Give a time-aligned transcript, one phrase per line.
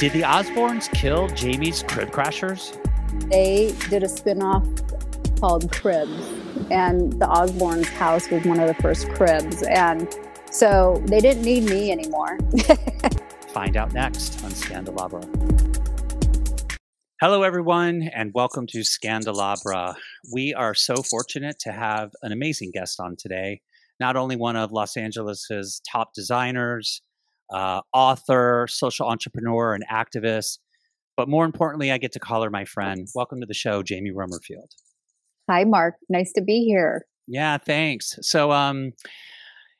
[0.00, 2.74] Did the Osbournes kill Jamie's Crib Crashers?
[3.28, 4.66] They did a spin-off
[5.38, 6.26] called Cribs,
[6.70, 10.08] and the Osbournes' house was one of the first cribs, and
[10.50, 12.38] so they didn't need me anymore.
[13.52, 15.22] Find out next on Scandalabra.
[17.20, 19.96] Hello, everyone, and welcome to Scandalabra.
[20.32, 23.60] We are so fortunate to have an amazing guest on today.
[24.00, 27.02] Not only one of Los Angeles's top designers,
[27.52, 30.58] uh, author, social entrepreneur, and activist,
[31.16, 33.06] but more importantly, I get to call her my friend.
[33.14, 34.74] Welcome to the show, Jamie Rummerfield.
[35.50, 35.94] Hi, Mark.
[36.08, 37.04] Nice to be here.
[37.26, 38.18] Yeah, thanks.
[38.22, 38.92] So, um,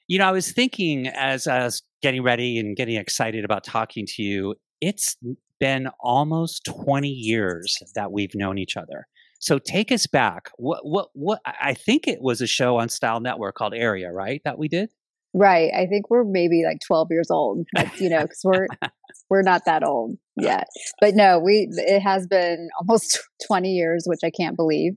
[0.06, 4.06] you know, I was thinking as I was getting ready and getting excited about talking
[4.06, 5.16] to you, it's
[5.58, 9.06] been almost 20 years that we've known each other.
[9.38, 10.50] So take us back.
[10.56, 14.42] What what what I think it was a show on Style Network called Area, right?
[14.44, 14.90] That we did?
[15.32, 15.70] Right.
[15.72, 18.66] I think we're maybe like 12 years old, but, you know, because we're
[19.30, 20.66] we're not that old yet.
[21.00, 24.94] But no, we it has been almost 20 years, which I can't believe.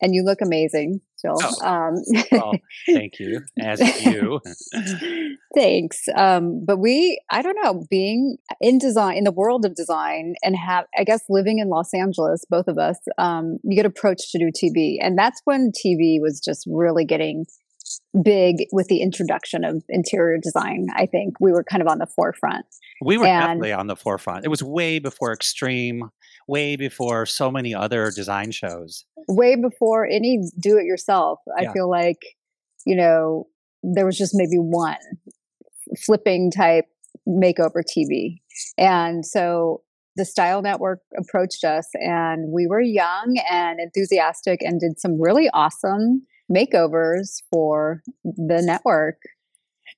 [0.00, 1.36] And you look amazing, Phil.
[1.42, 1.94] Oh, um,
[2.30, 2.52] well,
[2.86, 4.40] thank you, as you.
[5.56, 6.04] Thanks.
[6.16, 10.54] Um, but we, I don't know, being in design, in the world of design, and
[10.54, 14.38] have, I guess, living in Los Angeles, both of us, um, you get approached to
[14.38, 17.46] do TV, and that's when TV was just really getting
[18.22, 20.86] big with the introduction of interior design.
[20.96, 22.66] I think we were kind of on the forefront.
[23.02, 24.44] We were and, definitely on the forefront.
[24.44, 26.10] It was way before Extreme,
[26.46, 29.04] way before so many other design shows.
[29.28, 31.40] Way before any do it yourself.
[31.60, 31.70] Yeah.
[31.70, 32.22] I feel like,
[32.86, 33.46] you know,
[33.82, 34.96] there was just maybe one
[36.04, 36.86] flipping type
[37.28, 38.38] makeover TV.
[38.76, 39.82] And so
[40.16, 45.48] the Style Network approached us, and we were young and enthusiastic and did some really
[45.54, 49.16] awesome makeovers for the network.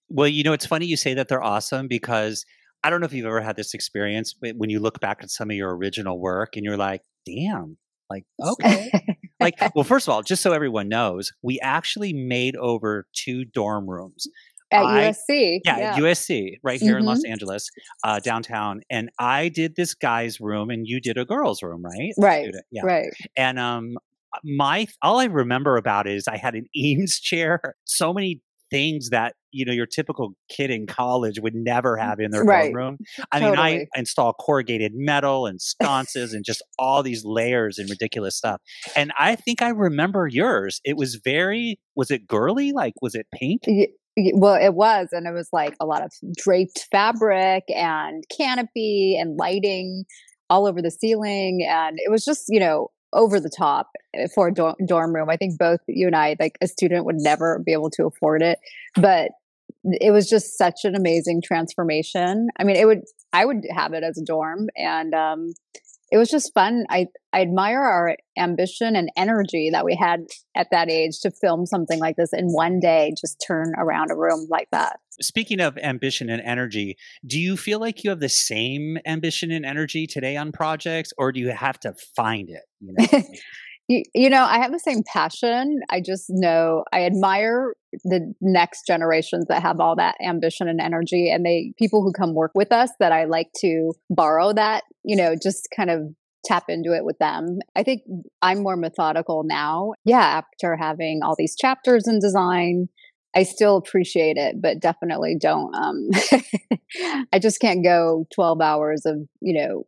[0.08, 2.44] Well, you know, it's funny you say that they're awesome because
[2.82, 5.30] I don't know if you've ever had this experience but when you look back at
[5.30, 7.76] some of your original work and you're like, damn,
[8.08, 8.90] like, okay.
[9.40, 13.88] like, well, first of all, just so everyone knows, we actually made over two dorm
[13.88, 14.26] rooms.
[14.72, 15.60] At I, USC.
[15.64, 17.00] Yeah, yeah, at USC, right here mm-hmm.
[17.00, 17.32] in Los mm-hmm.
[17.32, 17.70] Angeles,
[18.04, 18.82] uh, downtown.
[18.88, 22.12] And I did this guy's room and you did a girl's room, right?
[22.16, 22.54] Right.
[22.70, 22.82] Yeah.
[22.84, 23.10] Right.
[23.36, 23.96] And um,
[24.44, 28.40] my all I remember about is I had an Eames chair, so many
[28.70, 32.72] things that you know your typical kid in college would never have in their right.
[32.72, 32.98] room.
[33.32, 33.56] I totally.
[33.56, 38.60] mean, I install corrugated metal and sconces and just all these layers and ridiculous stuff.
[38.96, 40.80] And I think I remember yours.
[40.84, 42.72] It was very was it girly?
[42.72, 43.62] Like was it pink?
[44.34, 49.38] well it was and it was like a lot of draped fabric and canopy and
[49.38, 50.04] lighting
[50.50, 54.48] all over the ceiling and it was just you know over the top eh, for
[54.48, 55.28] a dorm, dorm room.
[55.30, 58.42] I think both you and I, like a student, would never be able to afford
[58.42, 58.58] it,
[58.96, 59.32] but
[59.84, 62.48] it was just such an amazing transformation.
[62.58, 65.54] I mean, it would I would have it as a dorm, and um,
[66.10, 66.84] it was just fun.
[66.90, 70.20] I, I admire our ambition and energy that we had
[70.56, 74.16] at that age to film something like this in one day, just turn around a
[74.16, 74.98] room like that.
[75.20, 79.64] Speaking of ambition and energy, do you feel like you have the same ambition and
[79.64, 82.62] energy today on projects, or do you have to find it?
[82.80, 83.22] You know?
[83.90, 85.80] you, you know, I have the same passion.
[85.90, 87.74] I just know I admire
[88.04, 92.32] the next generations that have all that ambition and energy and they people who come
[92.32, 96.02] work with us that I like to borrow that, you know, just kind of
[96.44, 97.58] tap into it with them.
[97.74, 98.02] I think
[98.40, 99.94] I'm more methodical now.
[100.04, 102.88] Yeah, after having all these chapters in design,
[103.34, 106.10] I still appreciate it, but definitely don't um
[107.32, 109.84] I just can't go 12 hours of, you know,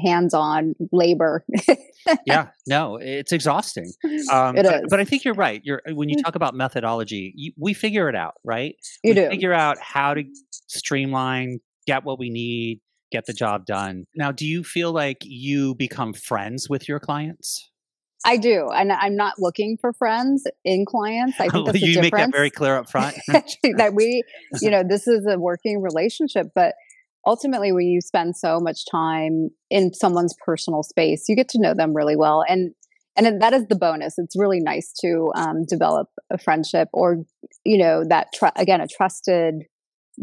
[0.00, 1.44] hands-on labor.
[2.26, 3.92] yeah, no, it's exhausting.
[4.30, 4.86] Um, it but, is.
[4.90, 5.60] but I think you're right.
[5.64, 6.24] You're when you mm.
[6.24, 8.74] talk about methodology, you, we figure it out, right?
[9.02, 10.24] You we do figure out how to
[10.68, 12.80] streamline, get what we need,
[13.12, 14.06] get the job done.
[14.14, 17.70] Now, do you feel like you become friends with your clients?
[18.24, 21.38] I do, and I'm not looking for friends in clients.
[21.38, 23.16] I think that's you make that very clear up front.
[23.28, 24.22] that we,
[24.60, 26.74] you know, this is a working relationship, but
[27.26, 31.74] ultimately when you spend so much time in someone's personal space you get to know
[31.74, 32.72] them really well and
[33.16, 34.18] and that is the bonus.
[34.18, 37.24] It's really nice to um, develop a friendship or
[37.64, 39.64] you know that tr- again a trusted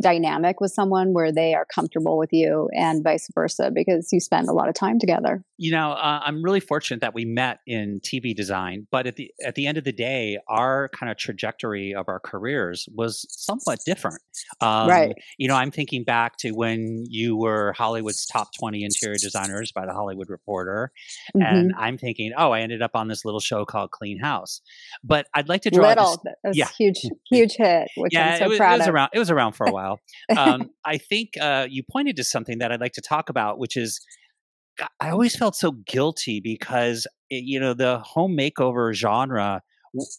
[0.01, 4.47] dynamic with someone where they are comfortable with you and vice versa because you spend
[4.49, 5.43] a lot of time together.
[5.57, 9.31] You know uh, i'm really fortunate that we met in tv design but at the
[9.45, 13.79] at the end of the day our kind of trajectory of our careers was somewhat
[13.85, 14.21] different.
[14.61, 15.15] Um, right.
[15.37, 19.85] you know i'm thinking back to when you were hollywood's top 20 interior designers by
[19.85, 20.91] the hollywood reporter
[21.35, 21.41] mm-hmm.
[21.41, 24.61] and i'm thinking oh i ended up on this little show called clean house.
[25.03, 26.67] But i'd like to draw little this, yeah.
[26.77, 28.93] huge huge hit which yeah i'm so it was, proud it was of.
[28.93, 29.99] around it was around for a while while.
[30.37, 33.77] Um, I think uh, you pointed to something that I'd like to talk about, which
[33.77, 34.01] is
[34.99, 39.61] I always felt so guilty because it, you know the home makeover genre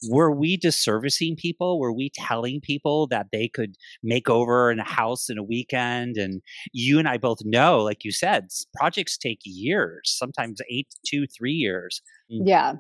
[0.08, 1.80] were we disservicing people?
[1.80, 6.16] Were we telling people that they could make over in a house in a weekend?
[6.16, 11.26] And you and I both know, like you said, projects take years, sometimes eight, two,
[11.26, 12.02] three years.
[12.32, 12.42] Mm.
[12.46, 12.72] Yeah.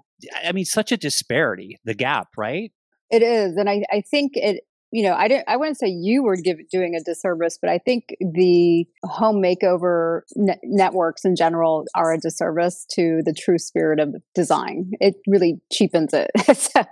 [0.44, 2.70] I mean, such a disparity, the gap, right?
[3.10, 3.56] It is.
[3.56, 4.62] And I, I think it
[4.94, 5.48] you know, I didn't.
[5.48, 10.20] I wouldn't say you were give, doing a disservice, but I think the home makeover
[10.36, 14.92] ne- networks in general are a disservice to the true spirit of design.
[15.00, 16.30] It really cheapens it.
[16.56, 16.84] so,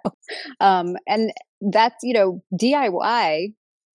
[0.58, 3.54] um, and that's you know, DIY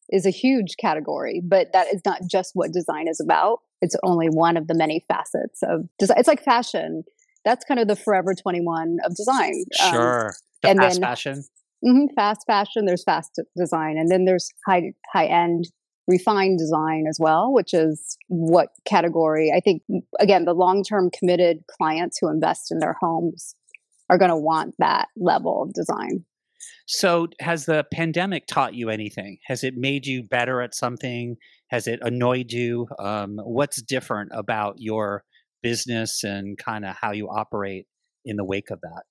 [0.10, 3.60] is a huge category, but that is not just what design is about.
[3.82, 6.18] It's only one of the many facets of design.
[6.18, 7.04] It's like fashion.
[7.44, 9.66] That's kind of the forever 21 of design.
[9.84, 10.34] Um, sure.
[10.62, 11.44] The and fast then, fashion.
[11.86, 12.86] Mm-hmm, fast fashion.
[12.86, 15.66] There's fast design, and then there's high high end
[16.08, 19.84] refined design as well, which is what category I think.
[20.20, 23.56] Again, the long term committed clients who invest in their homes
[24.10, 26.26] are going to want that level of design.
[26.88, 29.38] So, has the pandemic taught you anything?
[29.46, 31.36] Has it made you better at something?
[31.70, 32.88] Has it annoyed you?
[32.98, 35.24] Um, what's different about your
[35.62, 37.86] business and kind of how you operate
[38.26, 39.04] in the wake of that?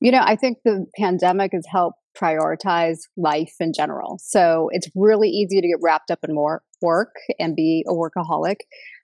[0.00, 4.18] You know, I think the pandemic has helped prioritize life in general.
[4.22, 8.56] So it's really easy to get wrapped up in more work and be a workaholic.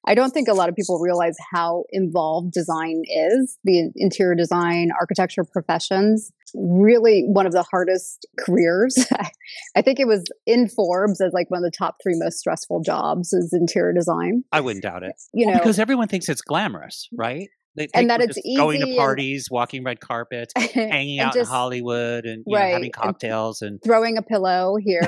[0.07, 3.59] I don't think a lot of people realize how involved design is.
[3.65, 9.07] The interior design, architecture professions, really one of the hardest careers.
[9.77, 12.81] I think it was in Forbes as like one of the top three most stressful
[12.81, 14.45] jobs is interior design.
[14.53, 15.15] I wouldn't doubt it.
[15.33, 17.49] You know, because everyone thinks it's glamorous, right?
[17.75, 21.49] They, and that it's easy going to parties, and, walking red carpets, hanging out just,
[21.51, 25.01] in Hollywood, and right, know, having cocktails and, and, throwing a pillow here.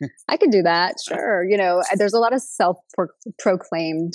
[0.00, 1.44] And I can do that, sure.
[1.44, 4.14] You know, there's a lot of self-proclaimed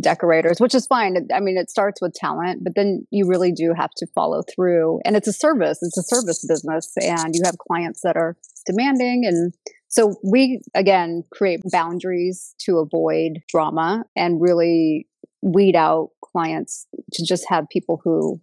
[0.00, 1.28] decorators, which is fine.
[1.32, 5.00] I mean, it starts with talent, but then you really do have to follow through.
[5.04, 9.24] And it's a service; it's a service business, and you have clients that are demanding
[9.24, 9.54] and
[9.88, 15.06] so we again create boundaries to avoid drama and really
[15.42, 18.40] weed out clients to just have people who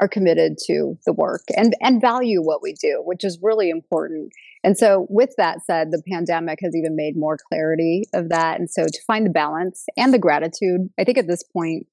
[0.00, 4.32] are committed to the work and and value what we do which is really important.
[4.64, 8.60] And so with that said the pandemic has even made more clarity of that.
[8.60, 11.86] And so to find the balance and the gratitude i think at this point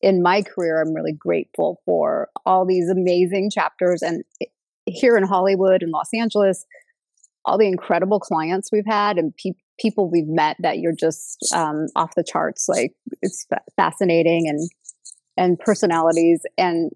[0.00, 4.46] in my career i'm really grateful for all these amazing chapters and eh,
[4.86, 6.66] here in hollywood and los angeles
[7.44, 11.86] all the incredible clients we've had and pe- people we've met that you're just um,
[11.96, 12.68] off the charts.
[12.68, 12.92] Like
[13.22, 13.46] it's
[13.76, 14.68] fascinating and
[15.36, 16.92] and personalities and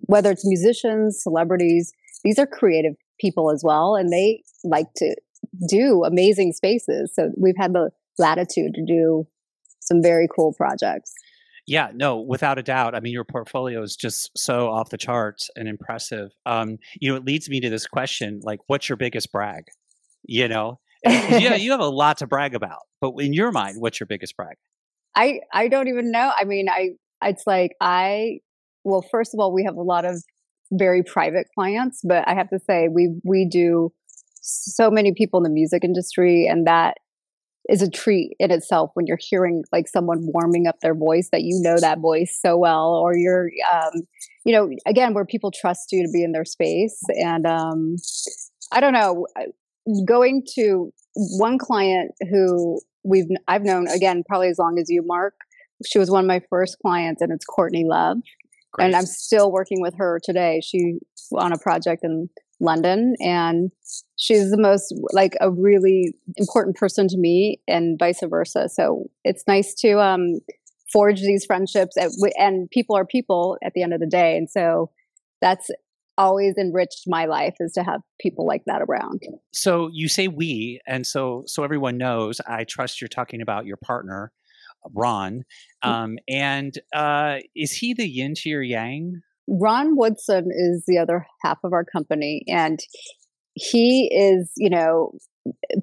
[0.00, 1.92] whether it's musicians, celebrities,
[2.24, 5.14] these are creative people as well, and they like to
[5.68, 7.12] do amazing spaces.
[7.14, 9.26] So we've had the latitude to do
[9.80, 11.12] some very cool projects.
[11.68, 12.94] Yeah, no, without a doubt.
[12.94, 16.30] I mean, your portfolio is just so off the charts and impressive.
[16.46, 19.64] Um, you know, it leads me to this question: like, what's your biggest brag?
[20.24, 22.78] You know, yeah, you have a lot to brag about.
[23.02, 24.56] But in your mind, what's your biggest brag?
[25.14, 26.32] I I don't even know.
[26.34, 26.92] I mean, I
[27.22, 28.38] it's like I
[28.82, 30.22] well, first of all, we have a lot of
[30.72, 33.92] very private clients, but I have to say we we do
[34.40, 36.94] so many people in the music industry, and that
[37.68, 41.42] is a treat in itself when you're hearing like someone warming up their voice that
[41.42, 44.02] you know that voice so well or you're um,
[44.44, 47.96] you know again where people trust you to be in their space and um,
[48.72, 49.26] i don't know
[50.06, 55.34] going to one client who we've i've known again probably as long as you mark
[55.86, 58.18] she was one of my first clients and it's courtney love
[58.72, 58.86] Great.
[58.86, 60.98] and i'm still working with her today she
[61.32, 62.28] on a project in
[62.60, 63.70] London and
[64.16, 68.68] she's the most like a really important person to me and vice versa.
[68.68, 70.40] So it's nice to um,
[70.92, 74.36] forge these friendships and, and people are people at the end of the day.
[74.36, 74.90] And so
[75.40, 75.70] that's
[76.18, 79.22] always enriched my life is to have people like that around.
[79.52, 82.40] So you say we, and so so everyone knows.
[82.46, 84.32] I trust you're talking about your partner,
[84.92, 85.44] Ron.
[85.84, 85.88] Mm.
[85.88, 89.22] Um, and uh, is he the yin to your yang?
[89.48, 92.78] Ron Woodson is the other half of our company, and
[93.54, 95.12] he is, you know,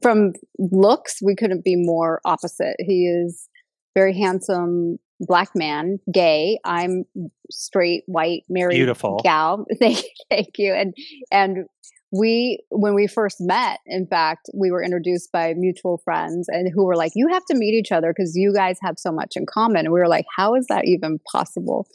[0.01, 2.75] from looks, we couldn't be more opposite.
[2.79, 3.49] He is
[3.95, 6.59] very handsome black man, gay.
[6.65, 7.05] I'm
[7.49, 9.65] straight, white, married, beautiful gal.
[9.79, 10.73] Thank, thank you.
[10.73, 10.93] And
[11.31, 11.65] and
[12.11, 16.85] we when we first met, in fact, we were introduced by mutual friends and who
[16.85, 19.45] were like, "You have to meet each other because you guys have so much in
[19.45, 21.87] common." And we were like, "How is that even possible?"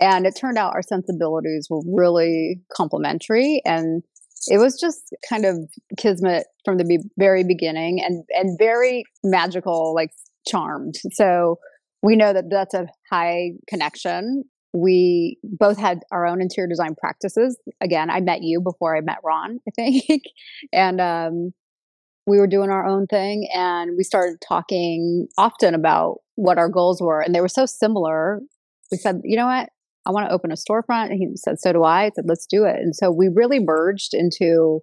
[0.00, 3.60] And it turned out our sensibilities were really complementary.
[3.64, 4.02] And
[4.48, 5.58] it was just kind of
[5.98, 10.10] kismet from the very beginning and and very magical like
[10.46, 10.94] charmed.
[11.12, 11.58] So
[12.02, 14.44] we know that that's a high connection.
[14.72, 17.58] We both had our own interior design practices.
[17.80, 20.04] Again i met you before i met ron i think.
[20.72, 21.52] And um,
[22.26, 27.00] we were doing our own thing and we started talking often about what our goals
[27.02, 28.40] were and they were so similar.
[28.90, 29.68] We said you know what
[30.06, 31.10] I want to open a storefront.
[31.10, 32.04] And he said, So do I.
[32.04, 32.76] I said, Let's do it.
[32.76, 34.80] And so we really merged into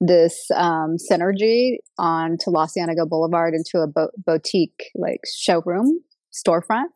[0.00, 6.00] this um, synergy on to La Cienega Boulevard into a bo- boutique like showroom
[6.32, 6.86] storefront.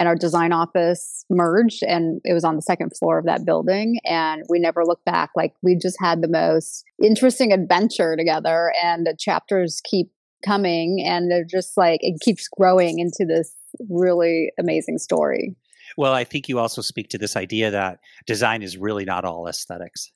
[0.00, 3.98] And our design office merged and it was on the second floor of that building.
[4.04, 5.30] And we never looked back.
[5.36, 8.72] Like we just had the most interesting adventure together.
[8.82, 10.10] And the chapters keep
[10.44, 13.54] coming and they're just like, it keeps growing into this
[13.88, 15.54] really amazing story.
[15.96, 19.48] Well, I think you also speak to this idea that design is really not all
[19.48, 20.10] aesthetics.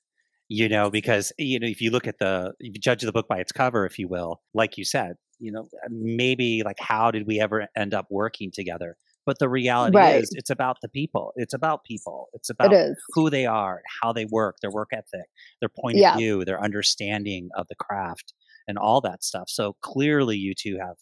[0.51, 3.29] You know, because you know, if you look at the, if you judge the book
[3.29, 7.11] by its cover, if you will, like you said, you know, uh, maybe like how
[7.11, 8.97] did we ever end up working together?
[9.27, 10.23] But the reality right.
[10.23, 11.33] is, it's about the people.
[11.37, 12.29] It's about people.
[12.33, 15.27] It's about it who they are, how they work, their work ethic,
[15.61, 16.13] their point yeah.
[16.13, 18.33] of view, their understanding of the craft,
[18.67, 19.51] and all that stuff.
[19.51, 20.97] So clearly, you two have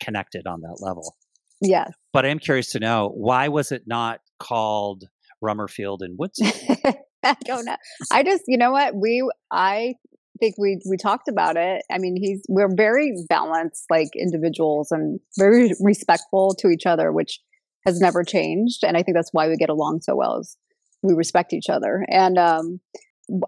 [0.00, 1.14] connected on that level.
[1.60, 1.92] Yes.
[2.12, 5.04] But I am curious to know why was it not called
[5.42, 6.52] Rummerfield and Woodson?
[7.24, 7.76] I don't know.
[8.12, 8.94] I just, you know what?
[8.94, 9.94] We, I
[10.38, 11.82] think we we talked about it.
[11.90, 17.40] I mean, he's we're very balanced, like individuals, and very respectful to each other, which
[17.84, 18.84] has never changed.
[18.84, 20.38] And I think that's why we get along so well.
[20.38, 20.56] Is
[21.02, 22.04] we respect each other.
[22.08, 22.80] And um,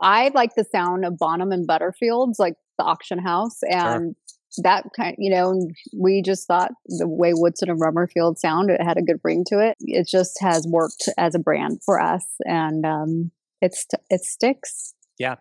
[0.00, 4.14] I like the sound of Bonham and Butterfields, like the auction house, and
[4.59, 8.97] that kind you know we just thought the way woodson and rummerfield sound it had
[8.97, 9.76] a good ring to it.
[9.80, 13.30] It just has worked as a brand for us and um
[13.61, 14.95] it's it sticks.
[15.19, 15.37] Yeah.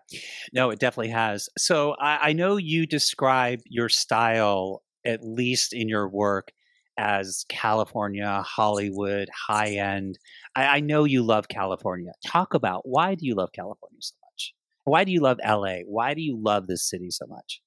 [0.52, 1.48] No it definitely has.
[1.58, 6.52] So I, I know you describe your style at least in your work
[6.98, 10.18] as california hollywood high end
[10.54, 12.12] I, I know you love california.
[12.26, 14.54] Talk about why do you love california so much?
[14.84, 17.62] Why do you love la why do you love this city so much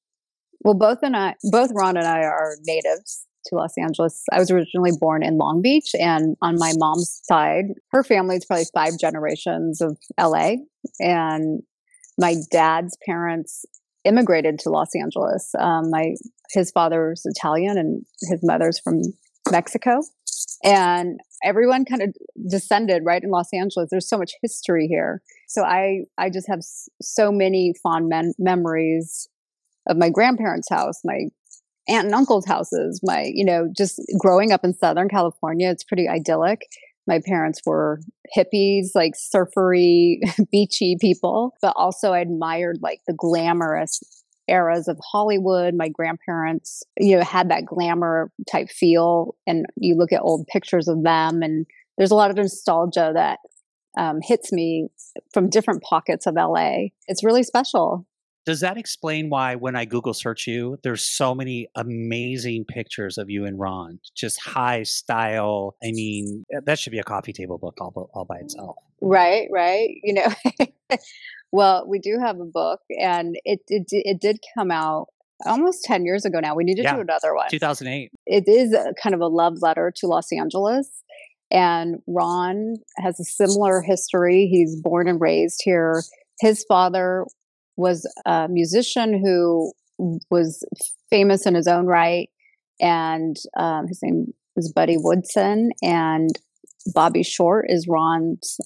[0.64, 4.24] well, both and I, both Ron and I are natives to Los Angeles.
[4.32, 8.46] I was originally born in Long Beach, and on my mom's side, her family is
[8.46, 10.56] probably five generations of LA.
[11.00, 11.62] And
[12.18, 13.66] my dad's parents
[14.06, 15.54] immigrated to Los Angeles.
[15.60, 16.16] Um, my
[16.52, 19.02] his father's Italian, and his mother's from
[19.52, 20.02] Mexico.
[20.64, 22.16] And everyone kind of
[22.50, 23.90] descended right in Los Angeles.
[23.90, 25.22] There's so much history here.
[25.48, 26.62] So I I just have
[27.02, 29.28] so many fond memories
[29.88, 31.26] of my grandparents' house, my
[31.88, 36.08] aunt and uncle's houses, my, you know, just growing up in Southern California, it's pretty
[36.08, 36.62] idyllic.
[37.08, 38.00] My parents were
[38.36, 40.22] hippies, like surfery,
[40.52, 44.02] beachy people, but also I admired like the glamorous
[44.48, 45.74] eras of Hollywood.
[45.74, 49.36] My grandparents, you know, had that glamour type feel.
[49.46, 51.66] And you look at old pictures of them, and
[51.98, 53.40] there's a lot of nostalgia that
[53.98, 54.88] um, hits me
[55.34, 56.88] from different pockets of LA.
[57.08, 58.08] It's really special.
[58.46, 63.30] Does that explain why when I Google search you, there's so many amazing pictures of
[63.30, 64.00] you and Ron?
[64.16, 65.76] Just high style.
[65.84, 68.76] I mean, eh, that should be a coffee table book all, all by itself.
[69.02, 69.90] Right, right.
[70.04, 70.98] You know,
[71.52, 75.08] well, we do have a book, and it, it it did come out
[75.46, 76.56] almost 10 years ago now.
[76.56, 77.50] We need to yeah, do another one.
[77.50, 78.12] 2008.
[78.26, 80.90] It is a, kind of a love letter to Los Angeles.
[81.52, 84.48] And Ron has a similar history.
[84.52, 86.02] He's born and raised here.
[86.40, 87.26] His father
[87.76, 89.72] was a musician who
[90.30, 90.64] was
[91.10, 92.30] famous in his own right,
[92.80, 96.30] and um, his name was Buddy Woodson, and
[96.94, 98.58] Bobby Short is Ron's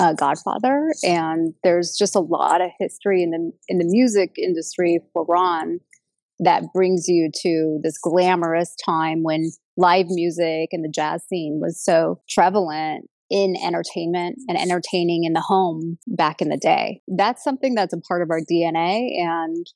[0.00, 5.00] uh, godfather, and there's just a lot of history in the in the music industry
[5.12, 5.80] for Ron
[6.40, 11.82] that brings you to this glamorous time when live music and the jazz scene was
[11.82, 17.00] so prevalent in entertainment and entertaining in the home back in the day.
[17.08, 19.66] That's something that's a part of our DNA and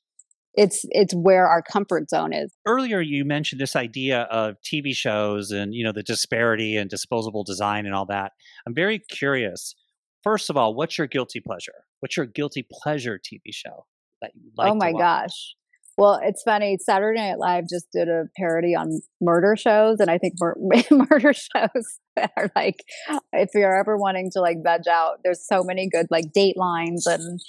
[0.53, 2.53] it's it's where our comfort zone is.
[2.65, 7.43] Earlier you mentioned this idea of TV shows and you know the disparity and disposable
[7.43, 8.31] design and all that.
[8.65, 9.75] I'm very curious.
[10.23, 11.83] First of all, what's your guilty pleasure?
[11.99, 13.87] What's your guilty pleasure TV show
[14.21, 14.71] that you oh like?
[14.71, 15.55] Oh my gosh.
[15.99, 16.77] Well, it's funny.
[16.79, 20.55] Saturday Night Live just did a parody on murder shows, and I think mur-
[20.91, 21.99] murder shows
[22.37, 22.85] are like,
[23.33, 27.41] if you're ever wanting to like veg out, there's so many good like Datelines and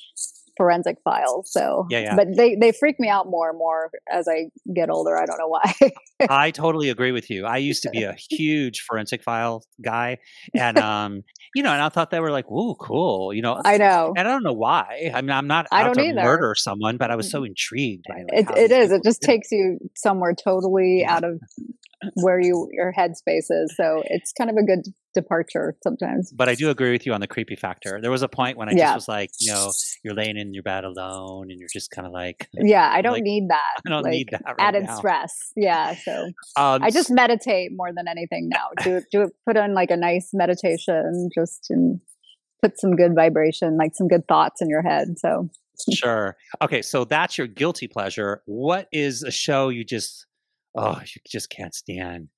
[0.56, 1.50] forensic files.
[1.52, 2.16] So, yeah, yeah.
[2.16, 5.16] But they they freak me out more and more as I get older.
[5.16, 5.72] I don't know why.
[6.28, 7.46] I totally agree with you.
[7.46, 10.18] I used to be a huge forensic file guy,
[10.54, 11.22] and um,
[11.54, 13.60] you know, and I thought they were like, "Ooh, cool," you know.
[13.64, 15.10] I know, and I don't know why.
[15.14, 16.22] I mean, I'm not I don't to either.
[16.22, 18.70] murder someone, but I was so intrigued by like, it.
[18.70, 18.92] It is.
[18.92, 21.40] It just takes you somewhere totally out of
[22.14, 23.74] where you your headspace is.
[23.76, 26.32] So it's kind of a good departure sometimes.
[26.32, 27.98] But I do agree with you on the creepy factor.
[28.00, 28.86] There was a point when I yeah.
[28.86, 29.72] just was like, you know,
[30.04, 33.14] you're laying in your bed alone and you're just kind of like, yeah, I don't
[33.14, 33.80] like, need that.
[33.86, 34.42] I don't like, need that.
[34.46, 34.96] Right added now.
[34.96, 35.34] stress.
[35.56, 35.94] Yeah.
[35.94, 38.68] So um, I just meditate more than anything now.
[38.82, 39.30] Do do.
[39.46, 42.00] Put on like a nice meditation, just and
[42.62, 45.18] put some good vibration, like some good thoughts in your head.
[45.18, 45.48] So
[45.92, 46.36] sure.
[46.62, 48.42] Okay, so that's your guilty pleasure.
[48.46, 50.26] What is a show you just
[50.74, 52.28] oh you just can't stand?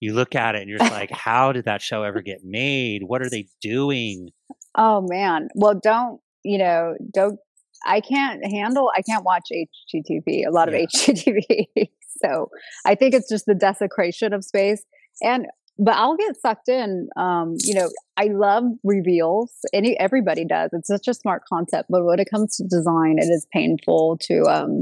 [0.00, 3.02] You look at it and you're like, how did that show ever get made?
[3.04, 4.30] What are they doing?
[4.76, 5.48] Oh man.
[5.54, 6.94] Well, don't you know?
[7.12, 7.38] Don't
[7.84, 8.90] I can't handle.
[8.96, 10.46] I can't watch HGTV.
[10.46, 10.86] A lot of yeah.
[10.86, 11.66] HGTV.
[12.24, 12.50] so
[12.84, 14.82] I think it's just the desecration of space
[15.22, 15.46] and
[15.78, 17.08] but I'll get sucked in.
[17.16, 19.54] Um, you know, I love reveals.
[19.72, 20.70] Any everybody does.
[20.72, 24.42] It's such a smart concept, but when it comes to design, it is painful to
[24.48, 24.80] um,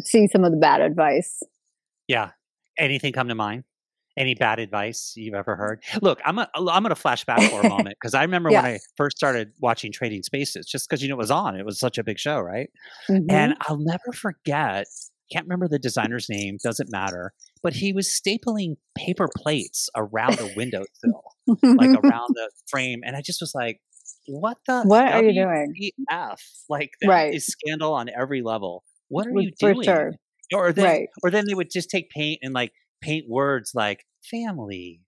[0.00, 1.42] see some of the bad advice.
[2.08, 2.30] Yeah.
[2.78, 3.64] Anything come to mind?
[4.16, 5.82] Any bad advice you've ever heard?
[6.02, 8.62] Look, I'm a, I'm going to flash back for a moment because I remember yeah.
[8.62, 11.58] when I first started watching Trading Spaces, just because you know it was on.
[11.58, 12.68] It was such a big show, right?
[13.08, 13.30] Mm-hmm.
[13.30, 14.86] And I'll never forget
[15.32, 17.32] can't remember the designer's name, doesn't matter,
[17.62, 23.00] but he was stapling paper plates around a windowsill, like around the frame.
[23.04, 23.80] And I just was like,
[24.26, 25.74] what the what are you doing?
[26.10, 27.34] F like that right.
[27.34, 28.84] is scandal on every level.
[29.08, 29.82] What are you doing?
[29.82, 30.12] Sure.
[30.52, 31.08] Or then right.
[31.22, 35.00] or then they would just take paint and like paint words like family.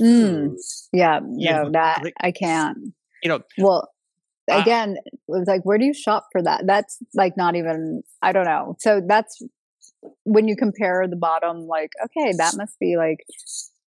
[0.00, 0.56] Mm.
[0.92, 2.78] Yeah, you no, know, that like, I can't.
[3.22, 3.88] You know, well,
[4.50, 8.32] again it was like where do you shop for that that's like not even i
[8.32, 9.42] don't know so that's
[10.24, 13.18] when you compare the bottom like okay that must be like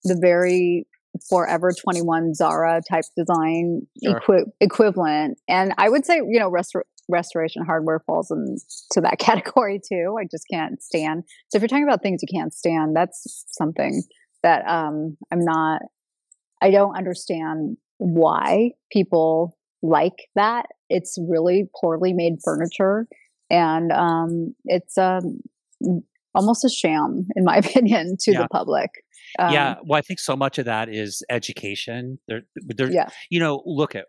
[0.05, 0.87] the very
[1.29, 4.17] forever 21 zara type design sure.
[4.17, 9.81] equi- equivalent and i would say you know restor- restoration hardware falls into that category
[9.87, 13.45] too i just can't stand so if you're talking about things you can't stand that's
[13.49, 14.03] something
[14.43, 15.83] that um i'm not
[16.63, 20.67] i don't understand why people like that.
[20.89, 23.07] It's really poorly made furniture,
[23.51, 25.41] and um, it's um,
[26.35, 28.43] almost a sham, in my opinion, to yeah.
[28.43, 28.91] the public.
[29.39, 32.19] Um, yeah, well, I think so much of that is education.
[32.29, 33.09] There, there, yeah.
[33.31, 34.05] You know, look at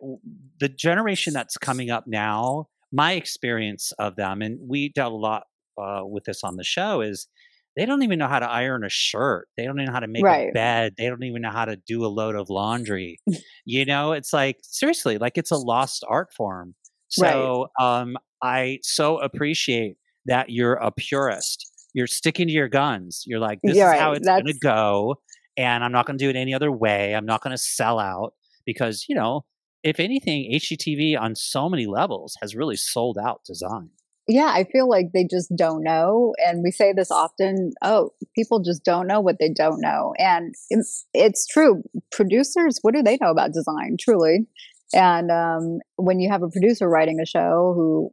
[0.60, 2.68] the generation that's coming up now.
[2.94, 5.44] My experience of them, and we dealt a lot
[5.82, 7.28] uh, with this on the show, is
[7.76, 9.48] they don't even know how to iron a shirt.
[9.58, 10.50] They don't even know how to make right.
[10.50, 10.94] a bed.
[10.98, 13.20] They don't even know how to do a load of laundry.
[13.66, 16.76] you know, it's like seriously, like it's a lost art form.
[17.10, 18.02] So right.
[18.02, 21.70] um, I so appreciate that you're a purist.
[21.94, 23.24] You're sticking to your guns.
[23.26, 25.16] You're like, this is how it's going to go,
[25.58, 27.16] and I'm not going to do it any other way.
[27.16, 28.34] I'm not going to sell out
[28.66, 29.46] because you know,
[29.84, 33.90] if anything, HGTV on so many levels has really sold out design
[34.28, 36.34] yeah, I feel like they just don't know.
[36.46, 40.14] And we say this often oh, people just don't know what they don't know.
[40.18, 41.84] And it's, true.
[42.12, 44.48] Producers, what do they know about design, truly?
[44.94, 48.12] And um, when you have a producer writing a show who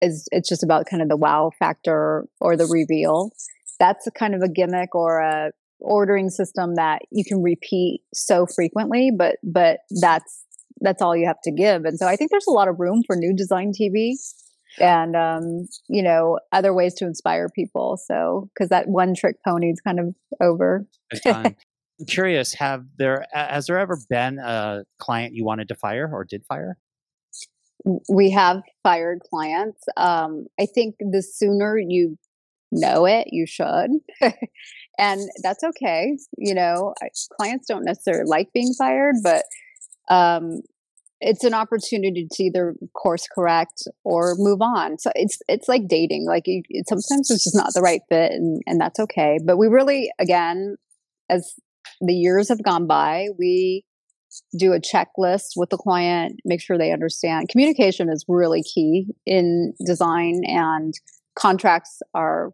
[0.00, 3.30] is, it's just about kind of the wow factor or the reveal,
[3.78, 5.50] that's a kind of a gimmick or a
[5.80, 10.43] ordering system that you can repeat so frequently, but, but that's,
[10.84, 11.84] that's all you have to give.
[11.84, 14.14] And so I think there's a lot of room for new design TV
[14.80, 17.98] and um, you know other ways to inspire people.
[18.06, 20.86] So because that one trick pony is kind of over.
[21.26, 21.56] I'm
[22.06, 26.44] curious, have there has there ever been a client you wanted to fire or did
[26.46, 26.76] fire?
[28.08, 29.82] We have fired clients.
[29.96, 32.16] Um, I think the sooner you
[32.72, 33.90] know it, you should.
[34.98, 36.16] and that's okay.
[36.38, 36.94] You know,
[37.36, 39.44] clients don't necessarily like being fired, but
[40.08, 40.62] um,
[41.24, 44.98] it's an opportunity to either course correct or move on.
[44.98, 46.26] So it's it's like dating.
[46.26, 49.38] Like you, it, sometimes it's just not the right fit, and and that's okay.
[49.42, 50.76] But we really, again,
[51.30, 51.54] as
[52.00, 53.84] the years have gone by, we
[54.58, 57.48] do a checklist with the client, make sure they understand.
[57.48, 60.92] Communication is really key in design, and
[61.36, 62.52] contracts are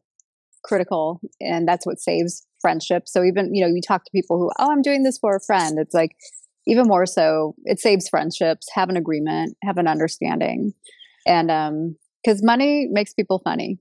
[0.62, 3.12] critical, and that's what saves friendships.
[3.12, 5.40] So even you know, you talk to people who, oh, I'm doing this for a
[5.40, 5.76] friend.
[5.76, 6.12] It's like
[6.66, 10.72] even more so, it saves friendships, have an agreement, have an understanding.
[11.26, 13.78] And um because money makes people funny.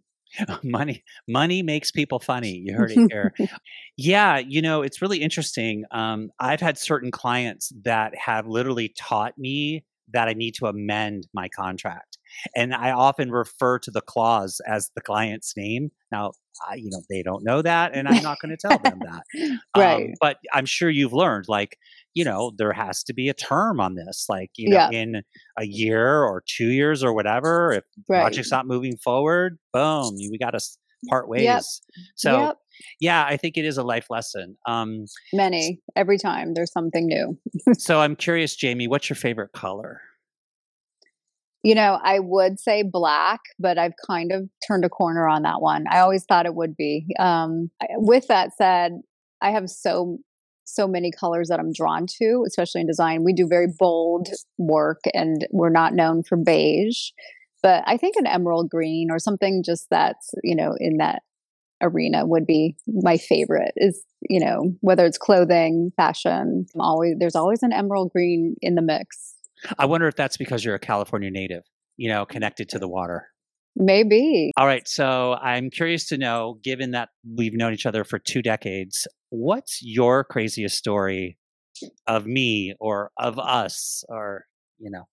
[0.64, 3.34] money money makes people funny you heard it here
[3.98, 9.36] yeah you know it's really interesting um, i've had certain clients that have literally taught
[9.40, 12.18] me that I need to amend my contract.
[12.56, 15.92] And I often refer to the clause as the client's name.
[16.12, 16.32] Now,
[16.70, 19.24] I, you know, they don't know that, and I'm not going to tell them that.
[19.78, 20.08] right.
[20.08, 21.78] Um, but I'm sure you've learned, like,
[22.14, 24.90] you know, there has to be a term on this, like, you know, yeah.
[24.92, 25.22] in
[25.58, 27.72] a year or two years or whatever.
[27.72, 28.22] If right.
[28.22, 30.60] project's not moving forward, boom, we got to
[31.08, 31.44] part ways.
[31.44, 31.64] Yep.
[32.16, 32.58] So, yep.
[33.00, 34.58] yeah, I think it is a life lesson.
[34.68, 37.38] Um, Many every time there's something new.
[37.78, 40.02] so I'm curious, Jamie, what's your favorite color?
[41.62, 45.62] You know, I would say black, but I've kind of turned a corner on that
[45.62, 45.86] one.
[45.90, 47.06] I always thought it would be.
[47.20, 48.94] Um, with that said,
[49.42, 50.20] I have so
[50.74, 53.24] so many colors that I'm drawn to, especially in design.
[53.24, 57.10] We do very bold work, and we're not known for beige.
[57.62, 61.24] But I think an emerald green or something just that's you know in that
[61.82, 63.74] arena would be my favorite.
[63.76, 68.82] Is you know whether it's clothing, fashion, always there's always an emerald green in the
[68.82, 69.36] mix.
[69.78, 71.64] I wonder if that's because you're a California native,
[71.98, 73.28] you know, connected to the water.
[73.82, 74.52] Maybe.
[74.58, 74.86] All right.
[74.88, 79.80] So I'm curious to know, given that we've known each other for two decades, what's
[79.82, 81.38] your craziest story
[82.06, 84.44] of me or of us or,
[84.78, 85.06] you know?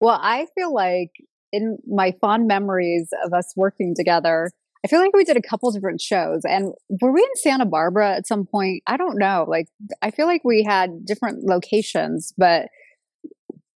[0.00, 1.10] Well, I feel like
[1.52, 4.50] in my fond memories of us working together,
[4.84, 6.42] I feel like we did a couple different shows.
[6.44, 8.82] And were we in Santa Barbara at some point?
[8.86, 9.44] I don't know.
[9.48, 9.66] Like,
[10.00, 12.68] I feel like we had different locations, but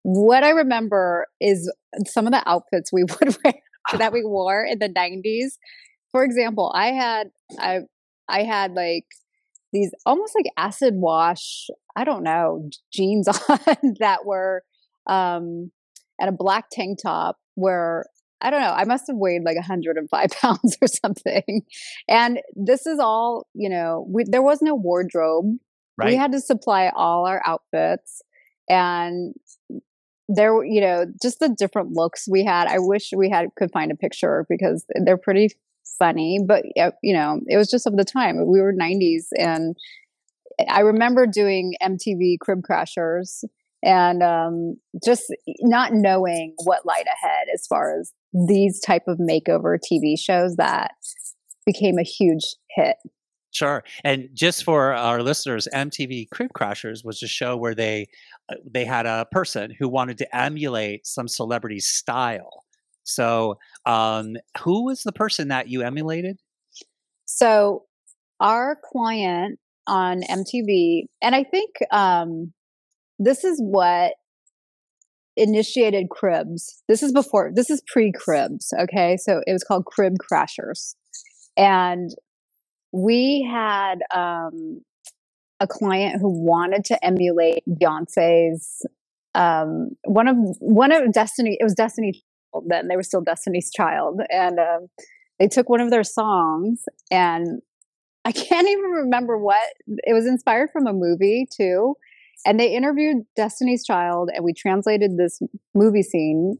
[0.04, 1.72] what I remember is
[2.06, 3.54] some of the outfits we would wear
[3.98, 5.58] that we wore in the 90s.
[6.12, 7.80] For example, I had I
[8.28, 9.06] I had like
[9.72, 14.62] these almost like acid wash, I don't know, jeans on that were
[15.06, 15.72] um
[16.20, 18.06] and a black tank top where
[18.42, 21.62] I don't know, I must have weighed like 105 pounds or something.
[22.08, 25.56] And this is all, you know, we, there was no wardrobe.
[25.96, 26.10] Right.
[26.10, 28.20] We had to supply all our outfits.
[28.68, 29.34] And
[30.28, 33.92] there you know just the different looks we had i wish we had could find
[33.92, 35.50] a picture because they're pretty
[35.98, 36.64] funny but
[37.02, 39.76] you know it was just of the time we were 90s and
[40.68, 43.44] i remember doing mtv crib crashers
[43.86, 45.24] and um, just
[45.60, 48.14] not knowing what light ahead as far as
[48.48, 50.92] these type of makeover tv shows that
[51.66, 52.96] became a huge hit
[53.54, 53.84] Sure.
[54.02, 58.08] And just for our listeners, MTV Crib Crashers was a show where they
[58.48, 62.64] uh, they had a person who wanted to emulate some celebrity's style.
[63.04, 66.40] So, um, who was the person that you emulated?
[67.26, 67.84] So,
[68.40, 72.52] our client on MTV, and I think um,
[73.20, 74.14] this is what
[75.36, 76.82] initiated Cribs.
[76.88, 78.74] This is before, this is pre Cribs.
[78.80, 79.16] Okay.
[79.16, 80.96] So, it was called Crib Crashers.
[81.56, 82.10] And
[82.94, 84.80] we had um,
[85.58, 88.86] a client who wanted to emulate Beyonce's
[89.34, 91.56] um, one of one of Destiny.
[91.58, 92.22] It was Destiny.
[92.68, 94.86] Then they were still Destiny's Child, and um,
[95.40, 97.60] they took one of their songs, and
[98.24, 101.96] I can't even remember what it was inspired from a movie too.
[102.46, 105.40] And they interviewed Destiny's Child, and we translated this
[105.74, 106.58] movie scene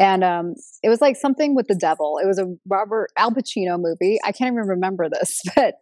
[0.00, 2.18] and um, it was like something with the devil.
[2.22, 4.18] It was a Robert Al Pacino movie.
[4.24, 5.74] I can't even remember this, but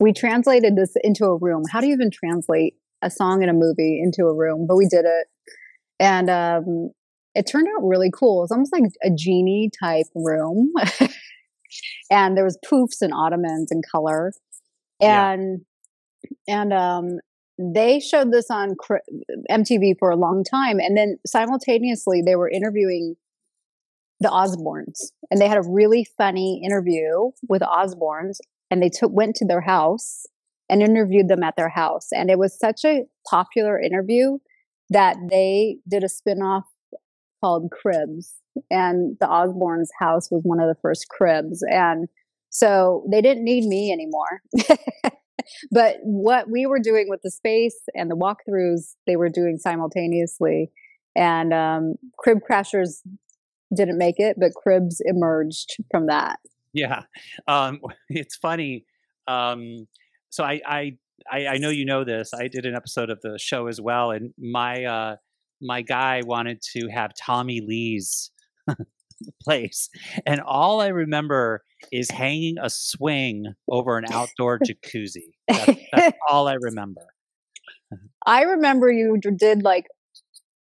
[0.00, 1.62] we translated this into a room.
[1.70, 4.66] How do you even translate a song in a movie into a room?
[4.66, 5.28] But we did it,
[6.00, 6.90] and um,
[7.36, 8.40] it turned out really cool.
[8.40, 10.72] It was almost like a genie type room,
[12.10, 14.32] and there was poofs and ottomans and color,
[15.00, 15.60] and
[16.48, 16.62] yeah.
[16.62, 17.18] and um,
[17.60, 18.74] they showed this on
[19.48, 23.14] MTV for a long time, and then simultaneously they were interviewing
[24.22, 28.38] the Osbournes, and they had a really funny interview with Osbournes,
[28.70, 30.26] and they took went to their house
[30.68, 34.38] and interviewed them at their house, and it was such a popular interview
[34.90, 36.64] that they did a spinoff
[37.40, 38.34] called Cribs,
[38.70, 42.08] and the Osbournes' house was one of the first cribs, and
[42.50, 44.42] so they didn't need me anymore.
[45.70, 50.70] but what we were doing with the space and the walkthroughs, they were doing simultaneously.
[51.16, 53.00] And um, Crib Crashers
[53.74, 56.38] didn't make it, but Cribs emerged from that.
[56.72, 57.02] Yeah,
[57.46, 58.84] um, it's funny.
[59.26, 59.86] Um,
[60.30, 60.92] so I, I,
[61.30, 62.30] I, I know you know this.
[62.34, 65.16] I did an episode of the show as well, and my uh,
[65.60, 68.30] my guy wanted to have Tommy Lee's
[69.42, 69.88] place,
[70.26, 75.32] and all I remember is hanging a swing over an outdoor jacuzzi.
[75.48, 77.02] That's, that's all I remember.
[78.24, 79.86] I remember you did like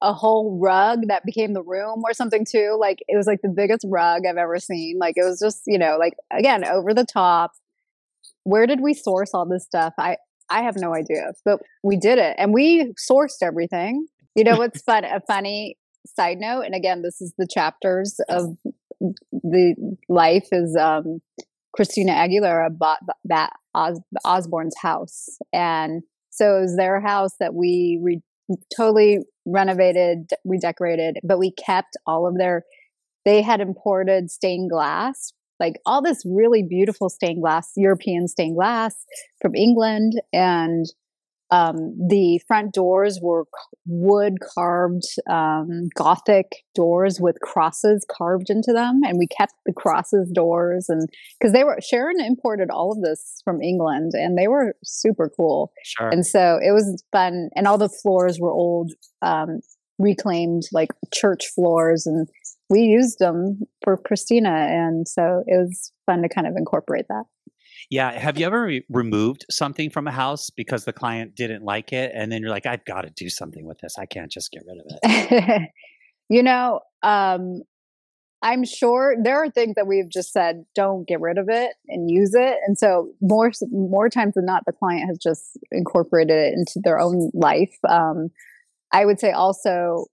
[0.01, 2.77] a whole rug that became the room or something too.
[2.79, 4.97] Like it was like the biggest rug I've ever seen.
[4.99, 7.51] Like it was just, you know, like again, over the top.
[8.43, 9.93] Where did we source all this stuff?
[9.97, 10.17] I
[10.49, 14.07] I have no idea, but we did it and we sourced everything.
[14.35, 15.03] you know what's fun?
[15.03, 18.55] A funny side note, and again, this is the chapters of
[19.31, 21.19] the life is um,
[21.75, 27.99] Christina Aguilera bought that Os- Osbourne's house, and so it was their house that we
[28.03, 28.21] re-
[28.75, 32.63] totally renovated, redecorated, but we kept all of their.
[33.23, 38.95] They had imported stained glass, like all this really beautiful stained glass, European stained glass
[39.41, 40.85] from England, and
[41.51, 43.45] um, the front doors were
[43.85, 50.31] wood carved um, Gothic doors with crosses carved into them, and we kept the crosses
[50.31, 51.07] doors, and
[51.39, 55.71] because they were Sharon imported all of this from England, and they were super cool.
[55.83, 56.09] Sure.
[56.09, 59.59] And so it was fun, and all the floors were old, um,
[59.99, 62.27] reclaimed like church floors, and
[62.69, 67.25] we used them for Christina, and so it was fun to kind of incorporate that.
[67.89, 68.11] Yeah.
[68.11, 72.11] Have you ever re- removed something from a house because the client didn't like it?
[72.13, 73.97] And then you're like, I've got to do something with this.
[73.97, 75.69] I can't just get rid of it.
[76.29, 77.61] you know, um,
[78.41, 82.11] I'm sure there are things that we've just said, don't get rid of it and
[82.11, 82.57] use it.
[82.67, 86.99] And so more, more times than not, the client has just incorporated it into their
[86.99, 87.75] own life.
[87.87, 88.29] Um,
[88.91, 90.05] I would say also,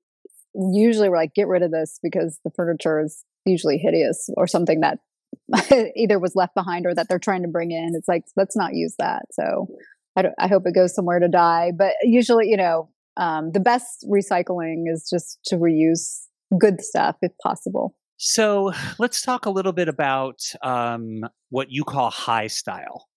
[0.55, 4.81] usually we're like, get rid of this because the furniture is usually hideous or something
[4.81, 4.99] that
[5.97, 7.93] either was left behind or that they're trying to bring in.
[7.95, 9.23] It's like let's not use that.
[9.33, 9.69] So
[10.17, 11.73] I, I hope it goes somewhere to die.
[11.77, 16.23] But usually, you know, um, the best recycling is just to reuse
[16.59, 17.95] good stuff if possible.
[18.17, 23.09] So let's talk a little bit about um, what you call high style,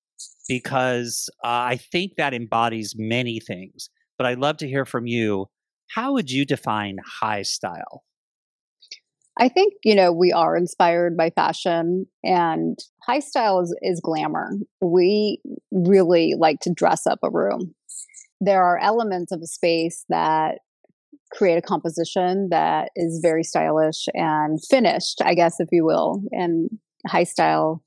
[0.47, 3.89] because uh, I think that embodies many things.
[4.17, 5.47] But I'd love to hear from you.
[5.89, 8.03] How would you define high style?
[9.37, 14.51] I think, you know, we are inspired by fashion and high style is, is glamour.
[14.81, 17.75] We really like to dress up a room.
[18.39, 20.59] There are elements of a space that
[21.33, 26.21] create a composition that is very stylish and finished, I guess, if you will.
[26.31, 26.69] And
[27.07, 27.83] high style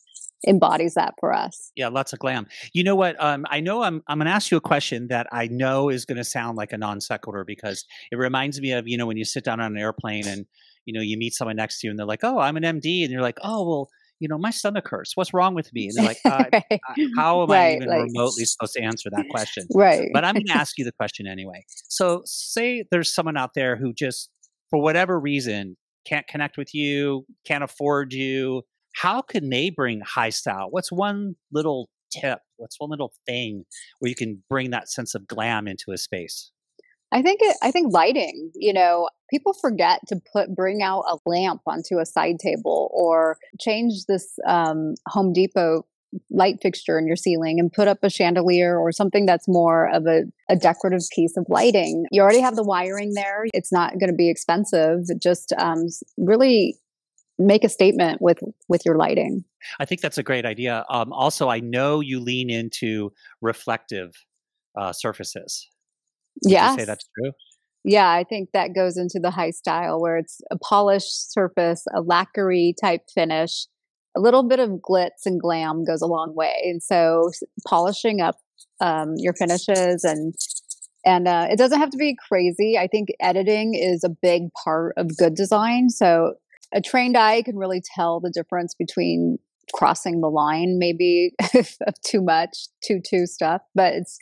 [0.46, 1.72] embodies that for us.
[1.74, 2.46] Yeah, lots of glam.
[2.72, 3.16] You know what?
[3.22, 6.04] Um, I know I'm I'm going to ask you a question that I know is
[6.04, 9.16] going to sound like a non sequitur because it reminds me of you know when
[9.16, 10.46] you sit down on an airplane and
[10.88, 13.02] you know, you meet someone next to you and they're like, "Oh, I'm an MD,"
[13.04, 13.88] and you're like, "Oh, well."
[14.20, 15.16] You know, my stomach hurts.
[15.16, 15.86] What's wrong with me?
[15.86, 16.80] And they're like, uh, right.
[17.16, 20.08] "How am right, I even like, remotely supposed to answer that question?" Right.
[20.12, 21.64] But I'm going to ask you the question anyway.
[21.88, 24.28] So, say there's someone out there who just,
[24.70, 28.62] for whatever reason, can't connect with you, can't afford you.
[28.96, 30.66] How can they bring high style?
[30.70, 32.40] What's one little tip?
[32.56, 33.66] What's one little thing
[34.00, 36.50] where you can bring that sense of glam into a space?
[37.12, 41.16] I think it, I think lighting, you know, people forget to put bring out a
[41.28, 45.84] lamp onto a side table or change this um, Home Depot
[46.30, 50.06] light fixture in your ceiling and put up a chandelier or something that's more of
[50.06, 52.06] a, a decorative piece of lighting.
[52.10, 53.44] You already have the wiring there.
[53.52, 55.00] It's not going to be expensive.
[55.20, 56.78] Just um, really
[57.38, 59.44] make a statement with with your lighting.
[59.78, 60.84] I think that's a great idea.
[60.88, 64.14] Um, also, I know you lean into reflective
[64.76, 65.68] uh, surfaces.
[66.42, 67.32] Yeah, say that's true.
[67.84, 72.00] Yeah, I think that goes into the high style where it's a polished surface, a
[72.00, 73.66] lacquery type finish,
[74.16, 76.54] a little bit of glitz and glam goes a long way.
[76.64, 77.30] And so
[77.66, 78.36] polishing up
[78.80, 80.34] um, your finishes and
[81.06, 82.76] and uh, it doesn't have to be crazy.
[82.76, 85.88] I think editing is a big part of good design.
[85.88, 86.34] So
[86.74, 89.38] a trained eye can really tell the difference between
[89.72, 93.62] crossing the line, maybe of too much, too too stuff.
[93.74, 94.18] But it's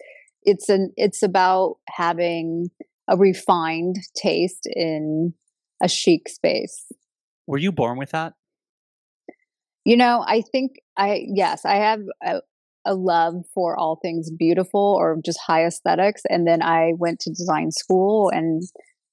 [0.46, 2.70] it's an it's about having
[3.08, 5.34] a refined taste in
[5.82, 6.90] a chic space.
[7.46, 8.34] Were you born with that?
[9.84, 12.40] You know, I think I yes, I have a,
[12.86, 17.30] a love for all things beautiful or just high aesthetics and then I went to
[17.30, 18.62] design school and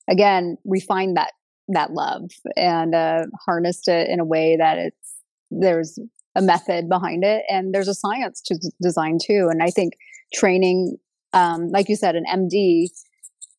[0.10, 1.32] again refined that
[1.70, 5.16] that love and uh, harnessed it in a way that it's
[5.50, 5.98] there's
[6.36, 9.94] a method behind it and there's a science to design too and i think
[10.34, 10.98] training
[11.34, 12.88] um, like you said, an MD,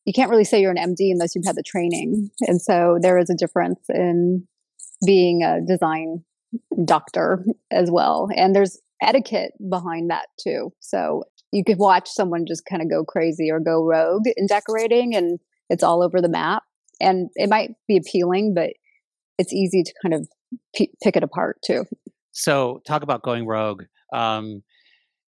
[0.04, 2.30] you can't really say you're an MD unless you've had the training.
[2.42, 4.46] And so there is a difference in
[5.04, 6.24] being a design
[6.84, 8.28] doctor as well.
[8.36, 10.72] And there's etiquette behind that too.
[10.80, 15.14] So you could watch someone just kind of go crazy or go rogue in decorating
[15.14, 15.38] and
[15.70, 16.62] it's all over the map.
[17.00, 18.70] And it might be appealing, but
[19.38, 20.28] it's easy to kind of
[20.76, 21.84] p- pick it apart too.
[22.32, 23.84] So, talk about going rogue.
[24.12, 24.62] Um,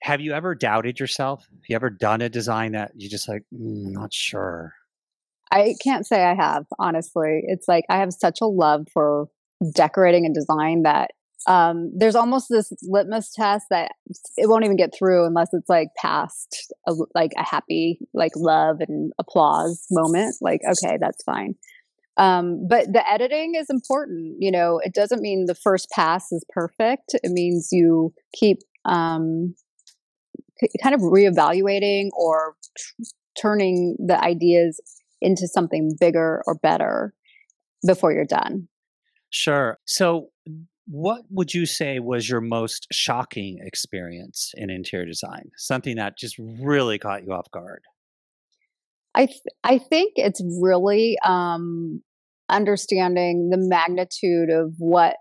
[0.03, 1.47] have you ever doubted yourself?
[1.51, 4.75] Have you ever done a design that you just like, mm, not sure?
[5.51, 7.43] I can't say I have, honestly.
[7.47, 9.29] It's like I have such a love for
[9.75, 11.13] decorating and design that
[11.47, 13.93] um, there's almost this litmus test that
[14.37, 18.79] it won't even get through unless it's like past a, like a happy like love
[18.81, 21.55] and applause moment like okay that's fine
[22.17, 26.45] um, but the editing is important you know it doesn't mean the first pass is
[26.49, 29.55] perfect it means you keep um,
[30.83, 33.05] kind of reevaluating or t-
[33.41, 34.81] turning the ideas
[35.21, 37.15] into something bigger or better
[37.87, 38.69] before you're done
[39.31, 40.29] sure so
[40.87, 45.51] what would you say was your most shocking experience in interior design?
[45.57, 47.83] Something that just really caught you off guard?
[49.15, 52.03] I th- I think it's really um,
[52.49, 55.17] understanding the magnitude of what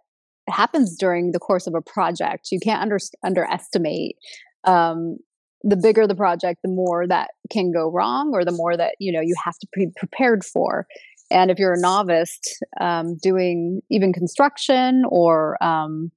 [0.48, 2.50] happens during the course of a project.
[2.52, 4.18] You can't under- underestimate.
[4.66, 5.18] Um,
[5.66, 9.12] the bigger the project, the more that can go wrong, or the more that you
[9.12, 10.86] know you have to be prepared for.
[11.32, 12.40] And if you're a novice
[12.80, 16.12] um, doing even construction or um,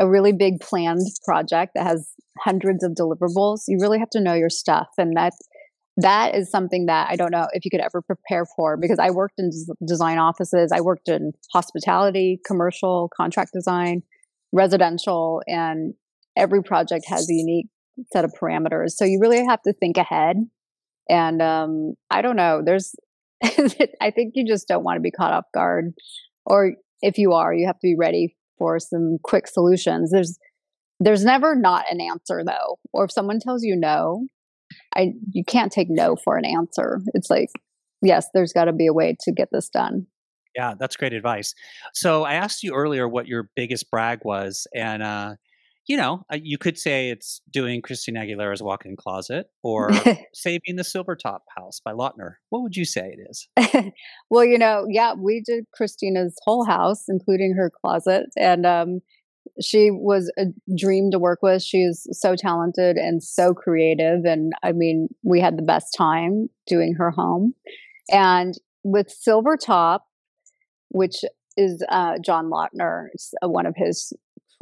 [0.00, 4.34] a really big planned project that has hundreds of deliverables, you really have to know
[4.34, 4.88] your stuff.
[4.98, 5.32] And that
[5.96, 9.10] that is something that I don't know if you could ever prepare for because I
[9.10, 9.50] worked in
[9.86, 14.02] design offices, I worked in hospitality, commercial, contract design,
[14.52, 15.94] residential, and
[16.36, 17.68] every project has a unique
[18.12, 18.90] set of parameters.
[18.90, 20.36] So you really have to think ahead.
[21.08, 22.94] And um, I don't know, there's
[23.42, 25.92] I think you just don't want to be caught off guard.
[26.46, 30.10] Or if you are, you have to be ready for some quick solutions.
[30.12, 30.38] There's
[31.00, 32.78] there's never not an answer though.
[32.92, 34.26] Or if someone tells you no,
[34.94, 37.00] I you can't take no for an answer.
[37.14, 37.48] It's like,
[38.02, 40.06] yes, there's got to be a way to get this done.
[40.54, 41.54] Yeah, that's great advice.
[41.94, 45.34] So I asked you earlier what your biggest brag was, and uh,
[45.86, 49.90] you know, uh, you could say it's doing Christina Aguilera's walk-in closet or
[50.34, 52.34] saving the Silvertop House by Lautner.
[52.50, 53.92] What would you say it is?
[54.30, 59.00] well, you know, yeah, we did Christina's whole house, including her closet, and um,
[59.60, 61.62] she was a dream to work with.
[61.62, 66.94] She's so talented and so creative, and I mean, we had the best time doing
[66.94, 67.54] her home.
[68.10, 70.00] And with Silvertop,
[70.90, 71.24] which
[71.56, 73.08] is uh, John Lautner,
[73.42, 74.12] uh, one of his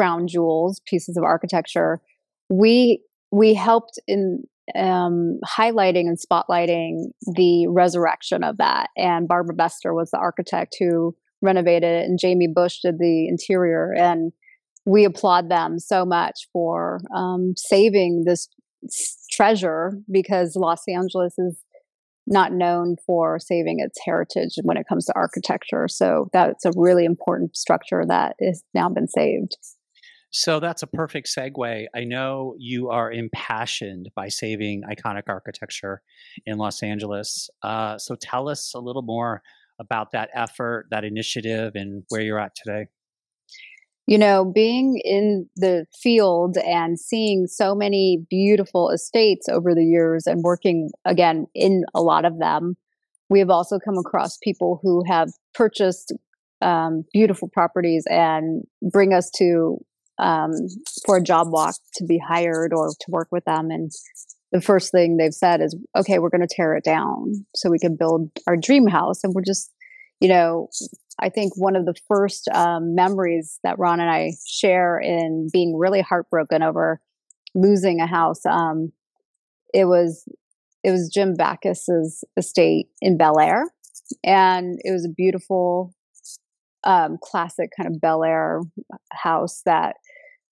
[0.00, 2.00] crown jewels, pieces of architecture,
[2.48, 4.42] we we helped in
[4.74, 8.88] um, highlighting and spotlighting the resurrection of that.
[8.96, 13.92] And Barbara Bestor was the architect who renovated it, and Jamie Bush did the interior.
[13.94, 14.32] And
[14.86, 18.48] we applaud them so much for um, saving this
[19.30, 21.62] treasure because Los Angeles is
[22.26, 25.88] not known for saving its heritage when it comes to architecture.
[25.88, 29.58] So that's a really important structure that has now been saved.
[30.30, 31.86] So that's a perfect segue.
[31.94, 36.02] I know you are impassioned by saving iconic architecture
[36.46, 37.50] in Los Angeles.
[37.62, 39.42] Uh, so tell us a little more
[39.80, 42.86] about that effort, that initiative, and where you're at today.
[44.06, 50.26] You know, being in the field and seeing so many beautiful estates over the years
[50.26, 52.76] and working again in a lot of them,
[53.28, 56.12] we have also come across people who have purchased
[56.60, 59.78] um, beautiful properties and bring us to
[60.20, 60.52] um,
[61.06, 63.70] for a job walk to be hired or to work with them.
[63.70, 63.90] And
[64.52, 67.78] the first thing they've said is, okay, we're going to tear it down so we
[67.78, 69.24] can build our dream house.
[69.24, 69.72] And we're just,
[70.20, 70.68] you know,
[71.18, 75.76] I think one of the first um, memories that Ron and I share in being
[75.76, 77.00] really heartbroken over
[77.54, 78.92] losing a house, um,
[79.72, 80.24] it was
[80.82, 83.64] it was Jim Backus's estate in Bel Air,
[84.24, 85.94] and it was a beautiful,
[86.84, 88.62] um, classic kind of Bel Air
[89.12, 89.96] house that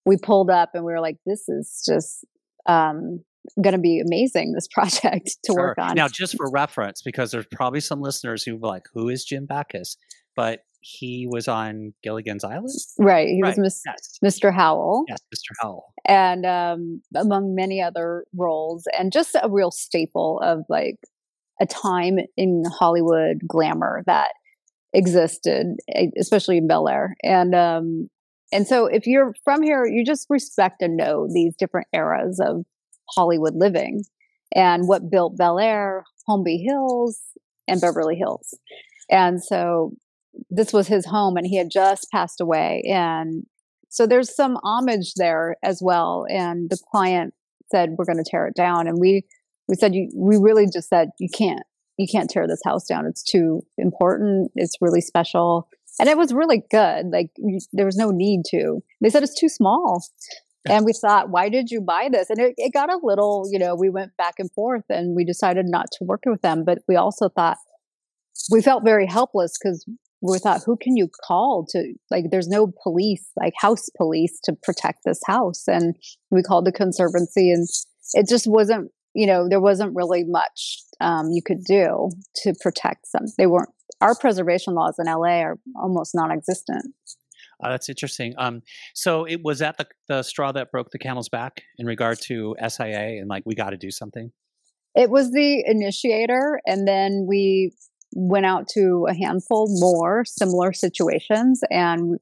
[0.08, 2.24] we pulled up and we were like, this is just
[2.66, 3.22] um,
[3.62, 5.68] going to be amazing, this project to sure.
[5.68, 5.94] work on.
[5.94, 9.96] Now, just for reference, because there's probably some listeners who like, who is Jim Backus?
[10.34, 12.70] But he was on Gilligan's Island.
[12.98, 13.28] Right.
[13.28, 13.58] He right.
[13.58, 14.18] was yes.
[14.24, 14.54] Mr.
[14.54, 15.04] Howell.
[15.08, 15.54] Yes, Mr.
[15.60, 15.92] Howell.
[16.06, 20.96] And um, among many other roles, and just a real staple of like
[21.60, 24.30] a time in Hollywood glamour that
[24.92, 25.76] existed,
[26.18, 27.16] especially in Bel Air.
[27.24, 28.08] And um,
[28.52, 32.64] and so if you're from here, you just respect and know these different eras of
[33.14, 34.04] Hollywood living
[34.54, 37.20] and what built Bel Air, Holmby Hills,
[37.66, 38.54] and Beverly Hills.
[39.10, 39.92] And so
[40.50, 42.82] this was his home and he had just passed away.
[42.88, 43.44] And
[43.88, 46.26] so there's some homage there as well.
[46.30, 47.34] And the client
[47.70, 48.86] said, We're going to tear it down.
[48.86, 49.24] And we
[49.66, 51.62] we said you we really just said you can't
[51.98, 53.06] you can't tear this house down.
[53.06, 54.52] It's too important.
[54.54, 57.06] It's really special and it was really good.
[57.12, 57.30] Like
[57.72, 58.82] there was no need to.
[59.00, 60.02] They said it's too small.
[60.68, 62.28] And we thought, why did you buy this?
[62.28, 65.24] And it, it got a little, you know, we went back and forth and we
[65.24, 66.64] decided not to work with them.
[66.64, 67.56] But we also thought
[68.50, 69.86] we felt very helpless because
[70.20, 72.26] we thought, who can you call to like?
[72.30, 75.96] There's no police, like house police, to protect this house, and
[76.30, 77.68] we called the conservancy, and
[78.14, 83.08] it just wasn't, you know, there wasn't really much um, you could do to protect
[83.12, 83.24] them.
[83.36, 83.70] They weren't.
[84.00, 86.94] Our preservation laws in LA are almost non-existent.
[87.60, 88.34] Uh, that's interesting.
[88.38, 88.62] Um,
[88.94, 92.54] so it was that the, the straw that broke the camel's back in regard to
[92.64, 94.30] SIA and like we got to do something.
[94.94, 97.72] It was the initiator, and then we
[98.14, 101.60] went out to a handful more similar situations.
[101.70, 102.18] And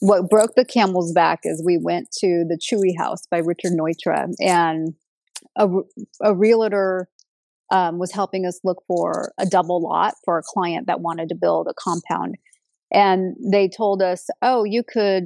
[0.00, 4.28] what broke the camel's back is we went to the Chuey House by Richard Neutra,
[4.38, 4.94] and
[5.56, 5.66] a,
[6.22, 7.08] a realtor
[7.70, 11.34] um, was helping us look for a double lot for a client that wanted to
[11.34, 12.36] build a compound.
[12.90, 15.24] And they told us, oh, you could,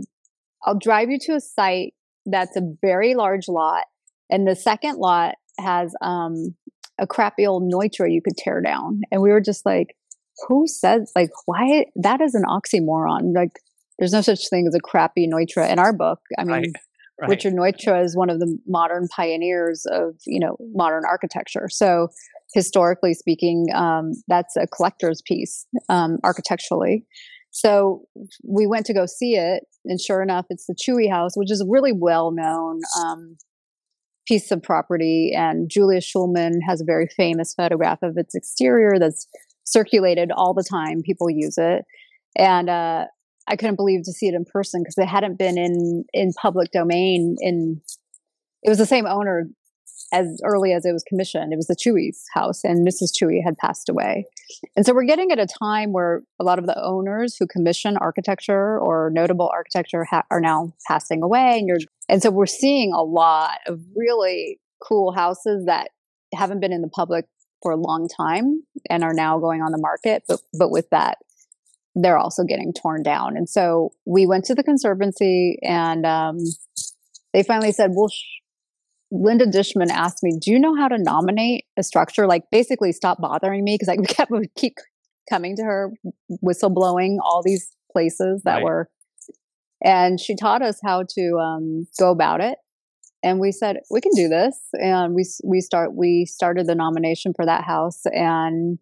[0.64, 1.94] I'll drive you to a site
[2.26, 3.84] that's a very large lot.
[4.30, 6.54] And the second lot has um,
[6.98, 9.02] a crappy old Neutra you could tear down.
[9.10, 9.96] And we were just like,
[10.48, 11.86] who says, like, why?
[11.94, 13.34] That is an oxymoron.
[13.34, 13.60] Like,
[13.98, 16.20] there's no such thing as a crappy Neutra in our book.
[16.38, 16.72] I mean,
[17.20, 17.30] right.
[17.30, 21.68] Richard Neutra is one of the modern pioneers of, you know, modern architecture.
[21.70, 22.08] So
[22.54, 27.06] historically speaking, um, that's a collector's piece um, architecturally.
[27.50, 28.02] So
[28.42, 31.60] we went to go see it, and sure enough, it's the Chuey House, which is
[31.60, 33.36] a really well known um,
[34.26, 35.32] piece of property.
[35.36, 39.26] And Julius Shulman has a very famous photograph of its exterior that's
[39.64, 41.02] circulated all the time.
[41.02, 41.84] People use it,
[42.38, 43.04] and uh,
[43.48, 46.70] I couldn't believe to see it in person because it hadn't been in in public
[46.72, 47.36] domain.
[47.40, 47.80] In
[48.62, 49.48] it was the same owner
[50.12, 51.52] as early as it was commissioned.
[51.52, 53.12] It was the Chuey's house, and Mrs.
[53.18, 54.26] Chuey had passed away.
[54.76, 57.96] And so we're getting at a time where a lot of the owners who commission
[57.96, 61.78] architecture or notable architecture ha- are now passing away, and you're
[62.08, 65.90] and so we're seeing a lot of really cool houses that
[66.34, 67.26] haven't been in the public
[67.62, 70.24] for a long time and are now going on the market.
[70.28, 71.18] But but with that,
[71.94, 73.36] they're also getting torn down.
[73.36, 76.38] And so we went to the conservancy, and um,
[77.32, 78.40] they finally said, "Well." Sh-
[79.14, 82.26] Linda Dishman asked me, "Do you know how to nominate a structure?
[82.26, 84.78] Like, basically, stop bothering me because I kept would keep
[85.28, 85.92] coming to her,
[86.42, 88.64] whistleblowing all these places that right.
[88.64, 88.90] were."
[89.84, 92.56] And she taught us how to um, go about it.
[93.22, 97.34] And we said we can do this, and we we start we started the nomination
[97.34, 98.78] for that house, and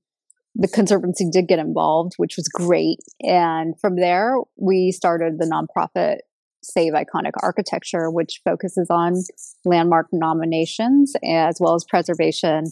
[0.55, 2.99] the conservancy did get involved, which was great.
[3.23, 6.19] And from there, we started the nonprofit
[6.63, 9.15] Save Iconic Architecture, which focuses on
[9.65, 12.65] landmark nominations as well as preservation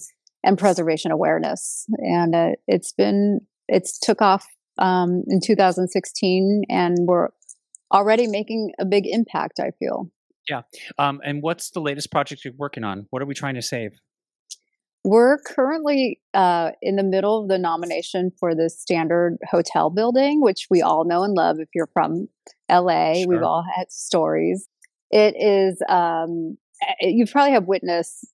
[0.45, 1.87] and preservation awareness.
[1.99, 4.47] And uh, it's been, it's took off
[4.79, 7.29] um, in 2016 and we're
[7.93, 10.11] already making a big impact, I feel.
[10.49, 10.62] Yeah.
[10.99, 13.07] Um, and what's the latest project you're working on?
[13.11, 13.93] What are we trying to save?
[15.05, 20.66] We're currently uh, in the middle of the nomination for the standard hotel building, which
[20.70, 22.28] we all know and love if you're from
[22.70, 23.14] LA.
[23.14, 23.28] Sure.
[23.28, 24.68] We've all had stories.
[25.11, 26.59] It is, um,
[27.01, 28.26] you probably have witnessed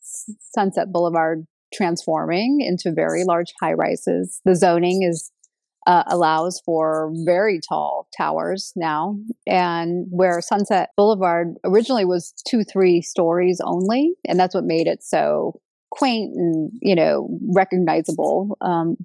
[0.53, 4.41] Sunset Boulevard transforming into very large high rises.
[4.45, 5.31] The zoning is
[5.87, 13.03] uh, allows for very tall towers now, and where Sunset Boulevard originally was two, three
[13.03, 15.61] stories only, and that's what made it so
[15.95, 18.57] quaint and you know recognizable.
[18.61, 18.97] Um,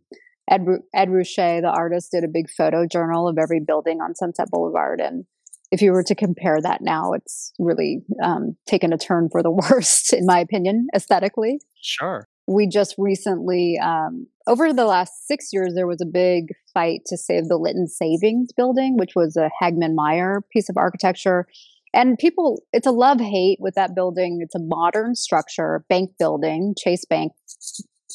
[0.50, 0.66] Ed,
[0.96, 5.00] Ed Ruscha, the artist, did a big photo journal of every building on Sunset Boulevard,
[5.00, 5.26] and
[5.72, 9.52] if you were to compare that now, it's really um, taken a turn for the
[9.70, 11.60] worst, in my opinion, aesthetically.
[11.82, 12.28] Sure.
[12.48, 17.18] We just recently, um, over the last six years, there was a big fight to
[17.18, 21.46] save the Lytton Savings Building, which was a Hagman Meyer piece of architecture
[21.94, 24.40] and people, it's a love hate with that building.
[24.42, 27.32] It's a modern structure, bank building, Chase Bank.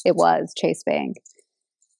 [0.05, 1.17] It was Chase Bank.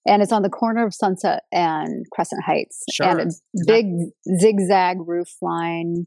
[0.07, 2.83] And it's on the corner of Sunset and Crescent Heights.
[2.91, 3.07] Sure.
[3.07, 3.33] And a
[3.65, 6.05] big that, zigzag roof line.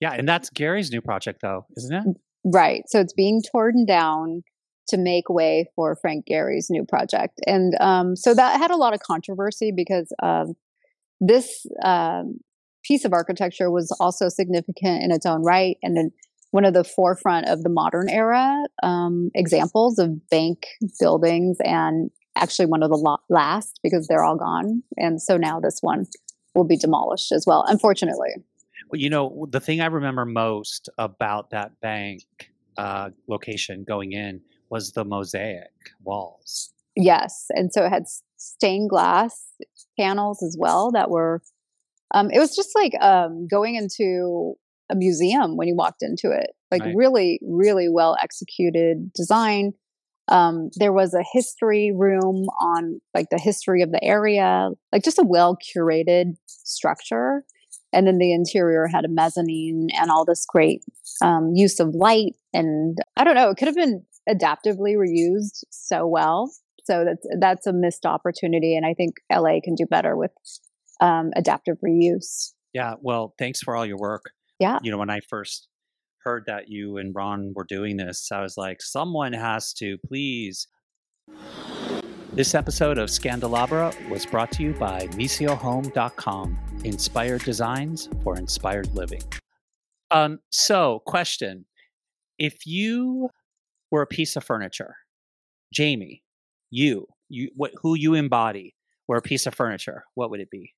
[0.00, 0.12] Yeah.
[0.12, 2.16] And that's Gehry's new project, though, isn't it?
[2.44, 2.82] Right.
[2.88, 4.42] So it's being torn down
[4.88, 7.40] to make way for Frank Gehry's new project.
[7.46, 10.54] And um, so that had a lot of controversy because um,
[11.20, 12.40] this um,
[12.82, 16.10] piece of architecture was also significant in its own right and then
[16.50, 20.66] one of the forefront of the modern era um, examples of bank
[20.98, 24.82] buildings and actually one of the last because they're all gone.
[24.96, 26.06] And so now this one
[26.54, 28.30] will be demolished as well unfortunately.
[28.90, 32.22] Well you know the thing i remember most about that bank
[32.76, 35.70] uh, location going in was the mosaic
[36.02, 36.72] walls.
[36.96, 38.04] Yes and so it had
[38.36, 39.52] stained glass
[39.98, 41.40] panels as well that were
[42.12, 44.54] um, it was just like um, going into
[44.90, 46.94] a museum when you walked into it like right.
[46.96, 49.72] really really well executed design
[50.28, 55.18] Um, there was a history room on like the history of the area, like just
[55.18, 57.42] a well curated structure.
[57.92, 60.84] And then the interior had a mezzanine and all this great
[61.20, 62.34] um, use of light.
[62.54, 66.52] And I don't know, it could have been adaptively reused so well.
[66.84, 70.30] So that's that's a missed opportunity, and I think LA can do better with
[71.00, 72.52] um, adaptive reuse.
[72.72, 72.94] Yeah.
[73.00, 74.30] Well, thanks for all your work.
[74.58, 74.78] Yeah.
[74.82, 75.68] You know, when I first
[76.22, 80.68] heard that you and Ron were doing this, I was like, someone has to please.
[82.32, 86.58] This episode of Scandalabra was brought to you by MisioHome.com.
[86.84, 89.22] Inspired designs for inspired living.
[90.10, 91.66] Um, so, question:
[92.38, 93.30] If you
[93.90, 94.96] were a piece of furniture,
[95.74, 96.22] Jamie,
[96.70, 98.74] you, you, what, who you embody,
[99.08, 100.72] were a piece of furniture, what would it be?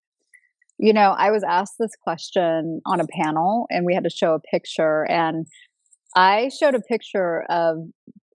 [0.83, 4.35] You know, I was asked this question on a panel, and we had to show
[4.35, 5.47] a picture, and
[6.16, 7.76] I showed a picture of.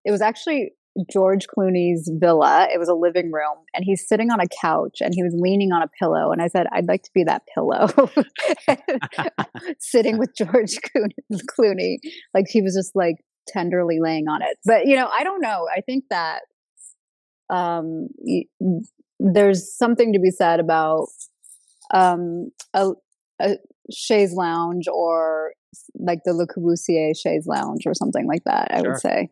[0.06, 0.72] It was actually
[1.12, 2.70] George Clooney's villa.
[2.74, 5.74] It was a living room, and he's sitting on a couch and he was leaning
[5.74, 6.32] on a pillow.
[6.32, 7.90] And I said, I'd like to be that pillow,
[9.80, 10.78] sitting with George
[11.60, 11.98] Clooney.
[12.34, 13.18] Like he was just like
[13.48, 14.58] tenderly laying on it.
[14.66, 15.68] But, you know, I don't know.
[15.76, 16.44] I think that
[17.50, 18.08] um,
[19.20, 21.08] there's something to be said about
[21.94, 22.92] um, a,
[23.42, 23.58] a
[23.92, 25.54] chaise lounge or
[25.96, 28.92] like the Le Corbusier chaise lounge or something like that, I sure.
[28.92, 29.30] would say.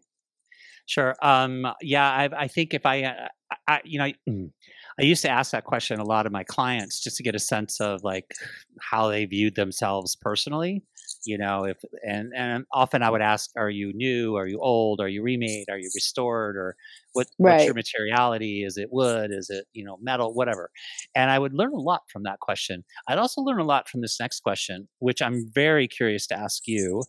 [0.86, 1.16] Sure.
[1.22, 3.28] Um, yeah, I, I, think if I, uh,
[3.68, 4.52] I, you know, mm,
[5.00, 7.40] I used to ask that question a lot of my clients just to get a
[7.40, 8.32] sense of like
[8.80, 10.84] how they viewed themselves personally.
[11.26, 14.36] You know, if and and often I would ask, are you new?
[14.36, 15.02] Are you old?
[15.02, 15.66] Are you remade?
[15.70, 16.56] Are you restored?
[16.56, 16.76] Or
[17.14, 17.54] what, right.
[17.54, 18.64] what's your materiality?
[18.64, 19.32] Is it wood?
[19.32, 20.34] Is it you know metal?
[20.34, 20.70] Whatever.
[21.16, 22.84] And I would learn a lot from that question.
[23.08, 26.68] I'd also learn a lot from this next question, which I'm very curious to ask
[26.68, 27.04] you.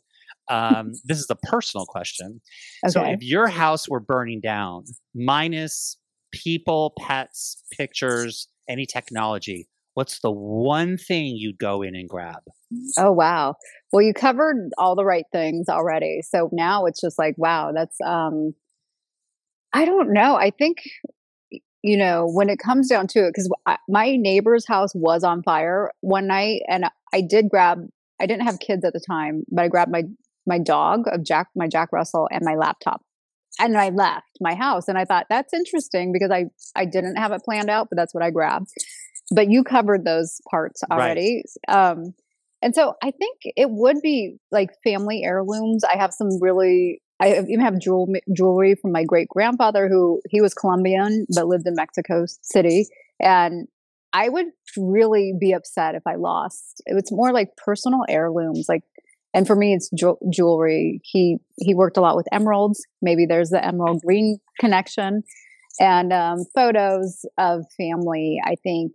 [0.49, 2.41] Um, this is a personal question.
[2.85, 2.93] Okay.
[2.93, 5.97] So, if your house were burning down, minus
[6.33, 12.43] people, pets, pictures, any technology, what's the one thing you'd go in and grab?
[12.99, 13.55] Oh, wow.
[13.93, 16.21] Well, you covered all the right things already.
[16.23, 18.55] So now it's just like, wow, that's, um,
[19.73, 20.37] I don't know.
[20.37, 20.79] I think,
[21.83, 23.51] you know, when it comes down to it, because
[23.89, 27.87] my neighbor's house was on fire one night and I did grab,
[28.21, 30.05] I didn't have kids at the time, but I grabbed my
[30.47, 33.03] my dog of Jack, my Jack Russell, and my laptop.
[33.59, 37.33] And I left my house, and I thought that's interesting because I I didn't have
[37.33, 38.69] it planned out, but that's what I grabbed.
[39.31, 41.43] But you covered those parts already.
[41.69, 41.91] Right.
[41.91, 42.15] Um,
[42.67, 45.85] and so I think it would be like family heirlooms.
[45.85, 50.41] I have some really I even have jewel, jewelry from my great grandfather who he
[50.41, 52.89] was Colombian but lived in Mexico City.
[53.21, 53.69] And
[54.13, 54.47] I would
[54.77, 56.83] really be upset if I lost.
[56.87, 58.83] It was more like personal heirlooms, like
[59.33, 59.89] and for me it's
[60.29, 65.23] jewelry he he worked a lot with emeralds maybe there's the emerald green connection
[65.79, 68.93] and um, photos of family i think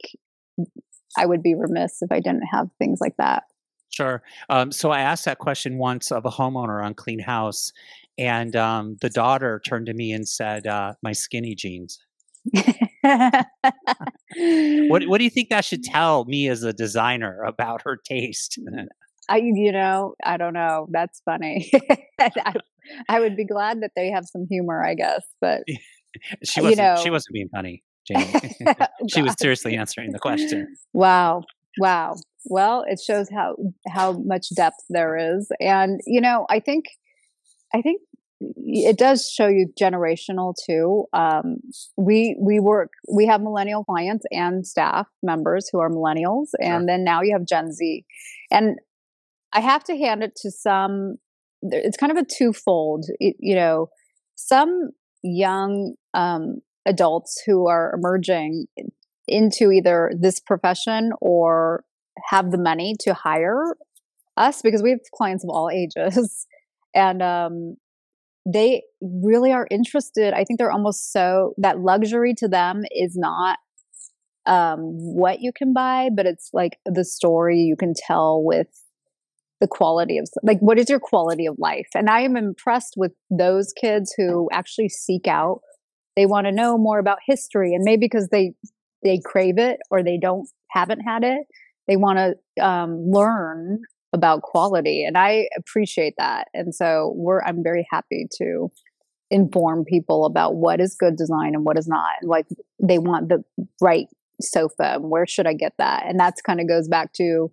[1.17, 3.43] i would be remiss if i didn't have things like that
[3.91, 7.71] sure um, so i asked that question once of a homeowner on clean house
[8.17, 11.99] and um, the daughter turned to me and said uh, my skinny jeans
[14.83, 18.59] what what do you think that should tell me as a designer about her taste?
[19.29, 20.87] I, you know, I don't know.
[20.91, 21.71] That's funny.
[22.19, 22.53] I,
[23.07, 25.21] I, would be glad that they have some humor, I guess.
[25.39, 25.63] But
[26.43, 26.77] she wasn't.
[26.79, 28.55] You know, she wasn't being funny, Jamie.
[29.09, 30.75] she was seriously answering the question.
[30.93, 31.43] Wow,
[31.77, 32.15] wow.
[32.45, 33.55] Well, it shows how
[33.87, 36.85] how much depth there is, and you know, I think,
[37.73, 38.01] I think
[38.57, 41.05] it does show you generational too.
[41.13, 41.57] Um,
[41.97, 46.85] we we work we have millennial clients and staff members who are millennials, and sure.
[46.87, 48.05] then now you have Gen Z,
[48.49, 48.79] and
[49.53, 51.15] I have to hand it to some.
[51.61, 53.05] It's kind of a twofold.
[53.19, 53.89] you know,
[54.35, 54.89] some
[55.23, 58.65] young um, adults who are emerging
[59.31, 61.83] into either this profession or
[62.29, 63.75] have the money to hire
[64.37, 66.47] us because we have clients of all ages,
[66.95, 67.75] and um,
[68.45, 70.33] they really are interested.
[70.33, 73.57] I think they're almost so that luxury to them is not
[74.45, 78.67] um, what you can buy, but it's like the story you can tell with
[79.61, 83.13] the quality of like what is your quality of life and i am impressed with
[83.29, 85.61] those kids who actually seek out
[86.17, 88.53] they want to know more about history and maybe because they
[89.03, 91.41] they crave it or they don't haven't had it
[91.87, 93.79] they want to um, learn
[94.13, 98.69] about quality and i appreciate that and so we're i'm very happy to
[99.29, 102.45] inform people about what is good design and what is not like
[102.81, 103.41] they want the
[103.81, 104.07] right
[104.41, 107.49] sofa and where should i get that and that's kind of goes back to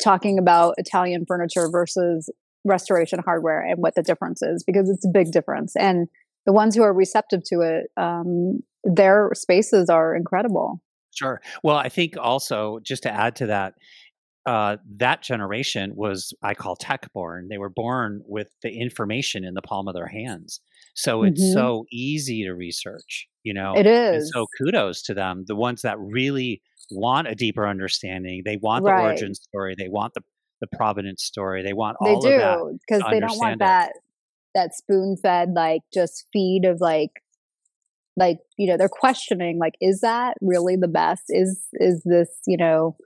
[0.00, 2.30] talking about Italian furniture versus
[2.64, 5.74] restoration hardware and what the difference is because it's a big difference.
[5.76, 6.08] And
[6.46, 10.80] the ones who are receptive to it, um, their spaces are incredible.
[11.14, 11.40] Sure.
[11.62, 13.74] Well, I think also just to add to that,
[14.46, 17.48] uh, that generation was I call tech born.
[17.48, 20.60] They were born with the information in the palm of their hands,
[20.94, 21.52] so it's mm-hmm.
[21.52, 23.28] so easy to research.
[23.44, 24.24] You know, it is.
[24.24, 26.60] And so kudos to them, the ones that really
[26.90, 28.42] want a deeper understanding.
[28.44, 29.04] They want the right.
[29.04, 29.74] origin story.
[29.78, 30.22] They want the
[30.60, 31.62] the provenance story.
[31.62, 33.58] They want all they do, of that because they don't want it.
[33.60, 33.92] that
[34.54, 37.10] that spoon fed like just feed of like
[38.16, 41.24] like you know they're questioning like is that really the best?
[41.28, 42.96] Is is this you know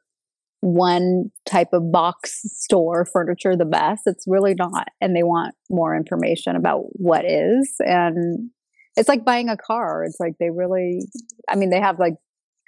[0.61, 4.03] one type of box store furniture the best?
[4.07, 8.51] It's really not and they want more information about what is and
[8.97, 10.05] it's like buying a car.
[10.05, 11.01] It's like they really
[11.49, 12.15] i mean they have like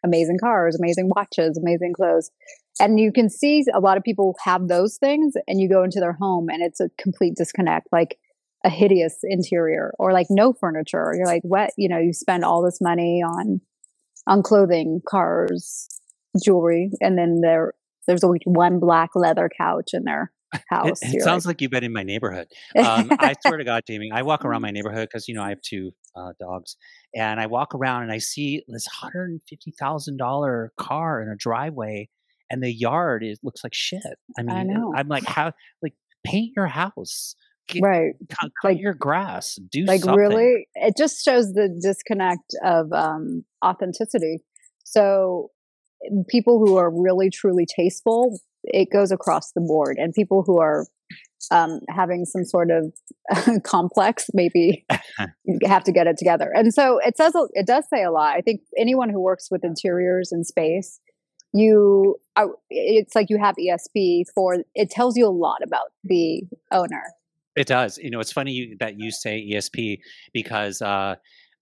[0.04, 2.30] amazing cars amazing watches amazing clothes
[2.80, 6.00] and you can see a lot of people have those things and you go into
[6.00, 7.88] their home and it's a complete disconnect.
[7.90, 8.18] Like
[8.64, 11.12] a hideous interior or like no furniture.
[11.16, 11.70] You're like, what?
[11.76, 13.60] You know, you spend all this money on
[14.26, 15.88] on clothing, cars,
[16.42, 17.74] jewelry, and then there
[18.06, 20.32] there's only one black leather couch in their
[20.70, 21.02] house.
[21.02, 22.48] It, it sounds like, like, you've been in my neighborhood.
[22.76, 25.50] Um, I swear to God, Jamie, I walk around my neighborhood because you know I
[25.50, 26.76] have two uh, dogs,
[27.14, 31.28] and I walk around and I see this hundred and fifty thousand dollar car in
[31.28, 32.08] a driveway,
[32.50, 34.02] and the yard is looks like shit.
[34.38, 34.98] I mean, I.
[34.98, 35.52] I'm like, how
[35.82, 35.94] like
[36.24, 37.36] paint your house
[37.68, 38.14] Get, right.
[38.28, 40.18] cut, like your grass do like something.
[40.18, 44.38] really it just shows the disconnect of um authenticity.
[44.84, 45.50] So
[46.28, 50.86] people who are really truly tasteful it goes across the board and people who are
[51.50, 54.84] um, having some sort of complex maybe
[55.64, 56.52] have to get it together.
[56.54, 58.36] And so it says it does say a lot.
[58.36, 61.00] I think anyone who works with interiors and space
[61.52, 66.42] you are, it's like you have esp for it tells you a lot about the
[66.72, 67.02] owner
[67.58, 67.98] it does.
[67.98, 69.98] You know, it's funny that you say ESP
[70.32, 71.16] because uh,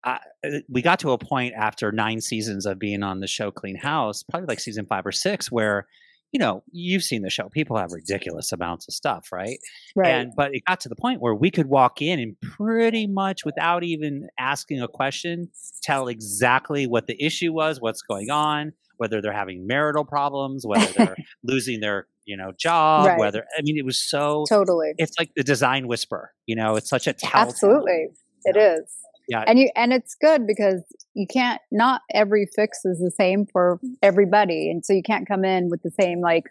[0.04, 3.50] I, uh, we got to a point after nine seasons of being on the show
[3.50, 5.86] Clean House, probably like season five or six, where
[6.32, 7.48] you know you've seen the show.
[7.48, 9.58] People have ridiculous amounts of stuff, right?
[9.94, 10.10] Right.
[10.10, 13.46] And but it got to the point where we could walk in and pretty much
[13.46, 15.48] without even asking a question,
[15.82, 20.92] tell exactly what the issue was, what's going on, whether they're having marital problems, whether
[20.92, 23.18] they're losing their you know job right.
[23.18, 24.92] whether i mean it was so totally.
[24.98, 28.08] it's like the design whisper you know it's such a tell absolutely.
[28.46, 28.94] It is.
[29.28, 29.44] Yeah.
[29.46, 30.82] And you and it's good because
[31.14, 35.44] you can't not every fix is the same for everybody and so you can't come
[35.44, 36.44] in with the same like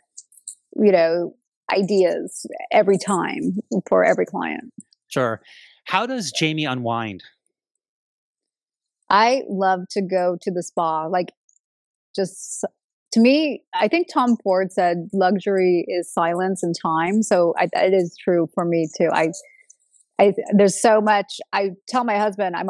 [0.76, 1.34] you know
[1.74, 3.58] ideas every time
[3.88, 4.74] for every client.
[5.08, 5.42] Sure.
[5.86, 7.24] How does jamie unwind?
[9.10, 11.32] I love to go to the spa like
[12.14, 12.66] just
[13.16, 17.24] to me, I think Tom Ford said luxury is silence and time.
[17.24, 19.08] So I, it is true for me too.
[19.10, 19.30] I,
[20.20, 21.40] I, there's so much.
[21.54, 22.68] I tell my husband, I'm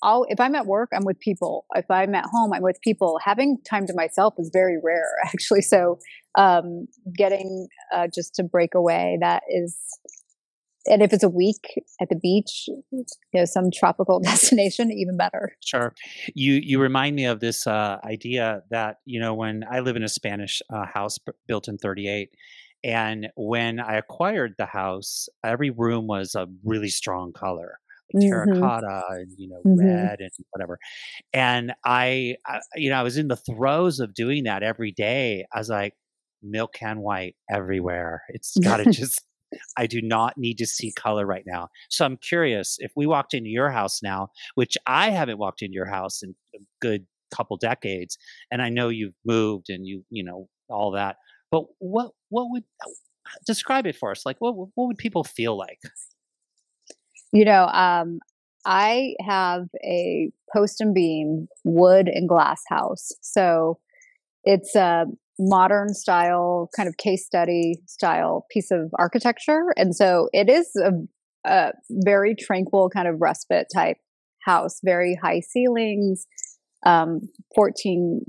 [0.00, 1.66] all, if I'm at work, I'm with people.
[1.74, 3.18] If I'm at home, I'm with people.
[3.24, 5.62] Having time to myself is very rare, actually.
[5.62, 5.98] So,
[6.38, 6.86] um,
[7.18, 9.76] getting uh, just to break away, that is
[10.86, 11.64] and if it's a week
[12.00, 13.04] at the beach, you
[13.34, 15.56] know, some tropical destination, even better.
[15.64, 15.94] Sure.
[16.34, 20.02] You you remind me of this uh, idea that you know when I live in
[20.02, 22.30] a Spanish uh, house built in '38,
[22.84, 27.78] and when I acquired the house, every room was a really strong color.
[28.14, 28.30] Like mm-hmm.
[28.30, 29.14] terracotta mm-hmm.
[29.14, 29.86] and you know mm-hmm.
[29.86, 30.78] red and whatever
[31.32, 35.46] and I, I you know i was in the throes of doing that every day
[35.50, 35.94] i was like
[36.42, 39.24] milk can white everywhere it's got to just
[39.76, 41.68] I do not need to see color right now.
[41.90, 45.74] So I'm curious if we walked into your house now, which I haven't walked into
[45.74, 48.18] your house in a good couple decades,
[48.50, 51.16] and I know you've moved and you, you know, all that.
[51.50, 52.64] But what what would
[53.46, 54.24] describe it for us?
[54.24, 55.78] Like what what would people feel like?
[57.32, 58.18] You know, um,
[58.64, 63.10] I have a post and beam wood and glass house.
[63.20, 63.78] So
[64.44, 65.06] it's a
[65.38, 69.72] modern style kind of case study style piece of architecture.
[69.76, 70.92] And so it is a,
[71.48, 73.96] a very tranquil kind of respite type
[74.44, 76.26] house very high ceilings
[76.84, 77.20] um,
[77.54, 78.22] 14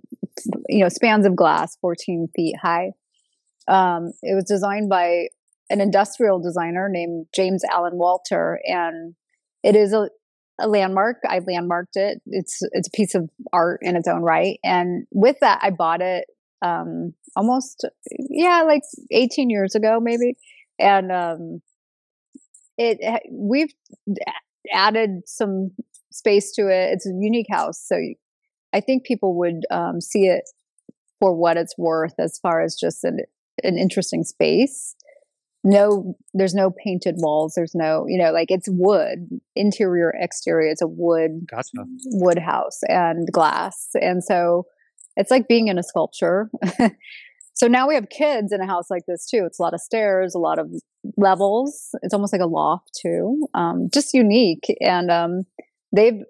[0.70, 2.92] you know spans of glass 14 feet high.
[3.68, 5.28] Um, it was designed by
[5.70, 9.16] an industrial designer named james allen walter and
[9.64, 10.10] it is a,
[10.60, 11.18] a landmark.
[11.28, 12.22] I've landmarked it.
[12.26, 14.60] It's it's a piece of art in its own right.
[14.64, 16.26] And with that i bought it
[16.64, 17.86] um, almost
[18.30, 20.38] yeah like 18 years ago maybe.
[20.80, 21.62] And um,
[22.78, 23.00] it
[23.32, 23.74] we've
[24.74, 25.72] added some
[26.12, 26.94] space to it.
[26.94, 27.98] It's a unique house so
[28.74, 30.44] i think people would um, see it
[31.24, 33.20] for what it's worth as far as just an,
[33.64, 34.94] an interesting space.
[35.64, 40.82] No there's no painted walls there's no you know like it's wood interior exterior it's
[40.82, 41.86] a wood gotcha.
[42.08, 43.88] wood house and glass.
[43.94, 44.66] And so
[45.16, 46.50] it's like being in a sculpture.
[47.56, 49.44] So now we have kids in a house like this too.
[49.46, 50.72] It's a lot of stairs a lot of
[51.18, 51.90] levels.
[52.02, 54.66] It's almost like a loft too um, just unique.
[54.82, 55.44] And um,
[55.96, 56.22] they've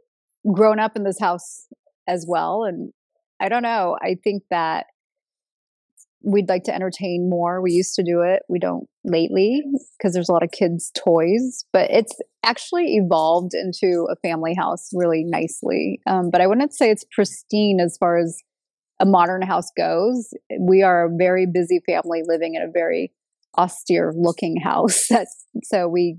[0.51, 1.67] grown up in this house
[2.07, 2.65] as well.
[2.65, 2.91] And
[3.39, 3.97] i don't know.
[4.01, 4.87] I think that
[6.25, 7.61] we'd like to entertain more.
[7.61, 8.43] We used to do it.
[8.49, 9.61] We don't lately
[9.97, 14.89] because there's a lot of kids' toys, but it's actually evolved into a family house
[14.93, 15.99] really nicely.
[16.07, 18.41] Um, but I wouldn't say it's pristine as far as
[19.03, 20.33] a modern house goes.
[20.59, 23.11] We are a very busy family living in a very
[23.57, 25.07] austere looking house.
[25.09, 26.17] That's, so we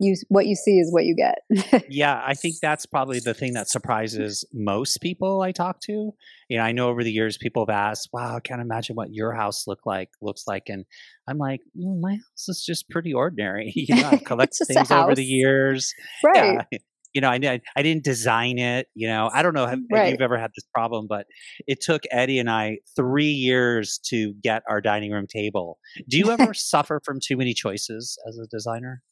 [0.00, 1.84] you what you see is what you get.
[1.88, 6.12] yeah, I think that's probably the thing that surprises most people I talk to.
[6.48, 9.12] You know, I know over the years people have asked, "Wow, I can't imagine what
[9.12, 10.84] your house look like looks like," and
[11.28, 15.14] I'm like, mm, "My house is just pretty ordinary." you know, I've collected things over
[15.14, 15.94] the years,
[16.24, 16.66] right?
[16.72, 16.78] Yeah.
[17.14, 18.88] You know, I, I didn't design it.
[18.94, 20.10] You know, I don't know if, right.
[20.10, 21.26] you've ever had this problem, but
[21.66, 25.78] it took Eddie and I three years to get our dining room table.
[26.08, 29.02] Do you ever suffer from too many choices as a designer?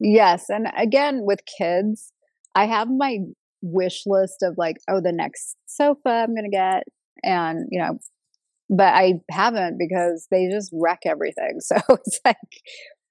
[0.00, 0.46] Yes.
[0.48, 2.12] And again, with kids,
[2.54, 3.18] I have my
[3.62, 6.82] wish list of like, oh, the next sofa I'm going to get.
[7.22, 7.98] And, you know,
[8.68, 11.60] but I haven't because they just wreck everything.
[11.60, 12.36] So it's like,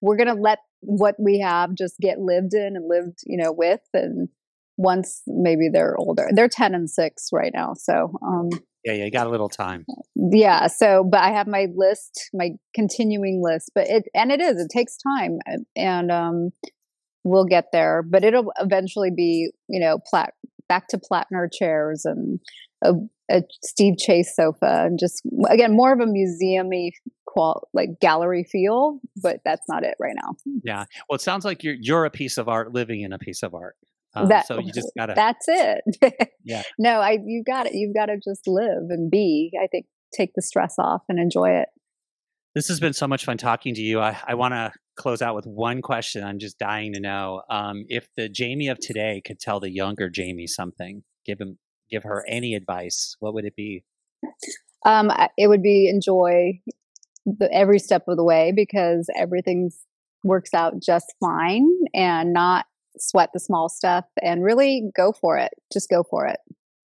[0.01, 3.51] we're going to let what we have just get lived in and lived, you know,
[3.51, 3.81] with.
[3.93, 4.29] And
[4.77, 7.73] once maybe they're older, they're 10 and six right now.
[7.75, 8.49] So, um,
[8.83, 9.85] yeah, yeah, you got a little time.
[10.15, 10.67] Yeah.
[10.67, 14.71] So, but I have my list, my continuing list, but it, and it is, it
[14.75, 15.37] takes time.
[15.75, 16.49] And, um,
[17.23, 20.33] we'll get there, but it'll eventually be, you know, plat
[20.67, 22.39] back to Platner chairs and
[22.83, 22.93] a,
[23.29, 26.91] a, Steve Chase sofa, and just again more of a museumy
[27.25, 28.99] qual like gallery feel.
[29.21, 30.35] But that's not it right now.
[30.63, 33.43] Yeah, well, it sounds like you're you're a piece of art living in a piece
[33.43, 33.75] of art.
[34.13, 35.13] Um, that, so you just gotta.
[35.15, 36.29] That's it.
[36.43, 36.63] yeah.
[36.77, 37.73] No, I you got it.
[37.73, 39.51] You've got to just live and be.
[39.61, 41.69] I think take the stress off and enjoy it.
[42.53, 44.01] This has been so much fun talking to you.
[44.01, 46.23] I, I want to close out with one question.
[46.23, 50.09] I'm just dying to know um, if the Jamie of today could tell the younger
[50.09, 51.57] Jamie something, give him,
[51.91, 53.15] give her any advice.
[53.19, 53.83] What would it be?
[54.85, 56.59] Um, it would be enjoy
[57.25, 59.71] the, every step of the way because everything
[60.23, 62.65] works out just fine, and not
[62.97, 65.51] sweat the small stuff and really go for it.
[65.71, 66.39] Just go for it.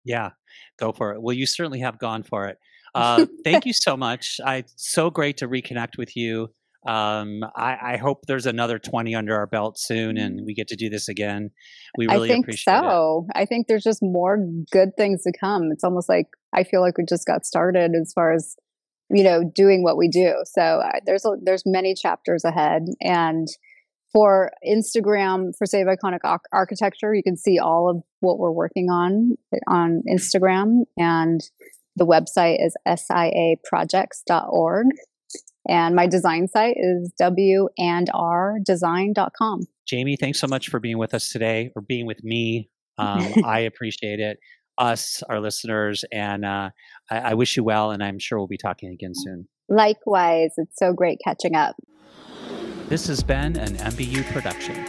[0.04, 0.30] Yeah,
[0.78, 1.22] go for it.
[1.22, 2.58] Well, you certainly have gone for it.
[2.94, 4.40] Uh, thank you so much.
[4.44, 6.50] I so great to reconnect with you.
[6.86, 10.76] Um, I, I, hope there's another 20 under our belt soon and we get to
[10.76, 11.50] do this again.
[11.96, 13.26] We really I think appreciate so.
[13.28, 13.38] It.
[13.38, 15.70] I think there's just more good things to come.
[15.70, 18.56] It's almost like I feel like we just got started as far as
[19.10, 20.34] you know doing what we do.
[20.44, 23.46] So uh, there's a, there's many chapters ahead and
[24.12, 26.18] for Instagram for Save Iconic
[26.52, 29.36] Architecture, you can see all of what we're working on
[29.68, 31.40] on Instagram and
[31.96, 34.86] the website is siaprojects.org.
[35.68, 39.60] And my design site is wandrdesign.com.
[39.86, 42.70] Jamie, thanks so much for being with us today or being with me.
[42.98, 44.38] Um, I appreciate it.
[44.78, 46.70] Us, our listeners, and uh,
[47.10, 49.46] I, I wish you well, and I'm sure we'll be talking again soon.
[49.68, 51.76] Likewise, it's so great catching up.
[52.88, 54.82] This has been an MBU production.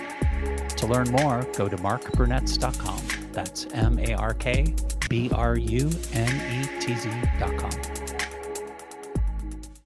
[0.77, 3.01] To learn more, go to markbrunetz.com.
[3.31, 4.73] That's M A R K
[5.09, 8.02] B R U N E T Z.com.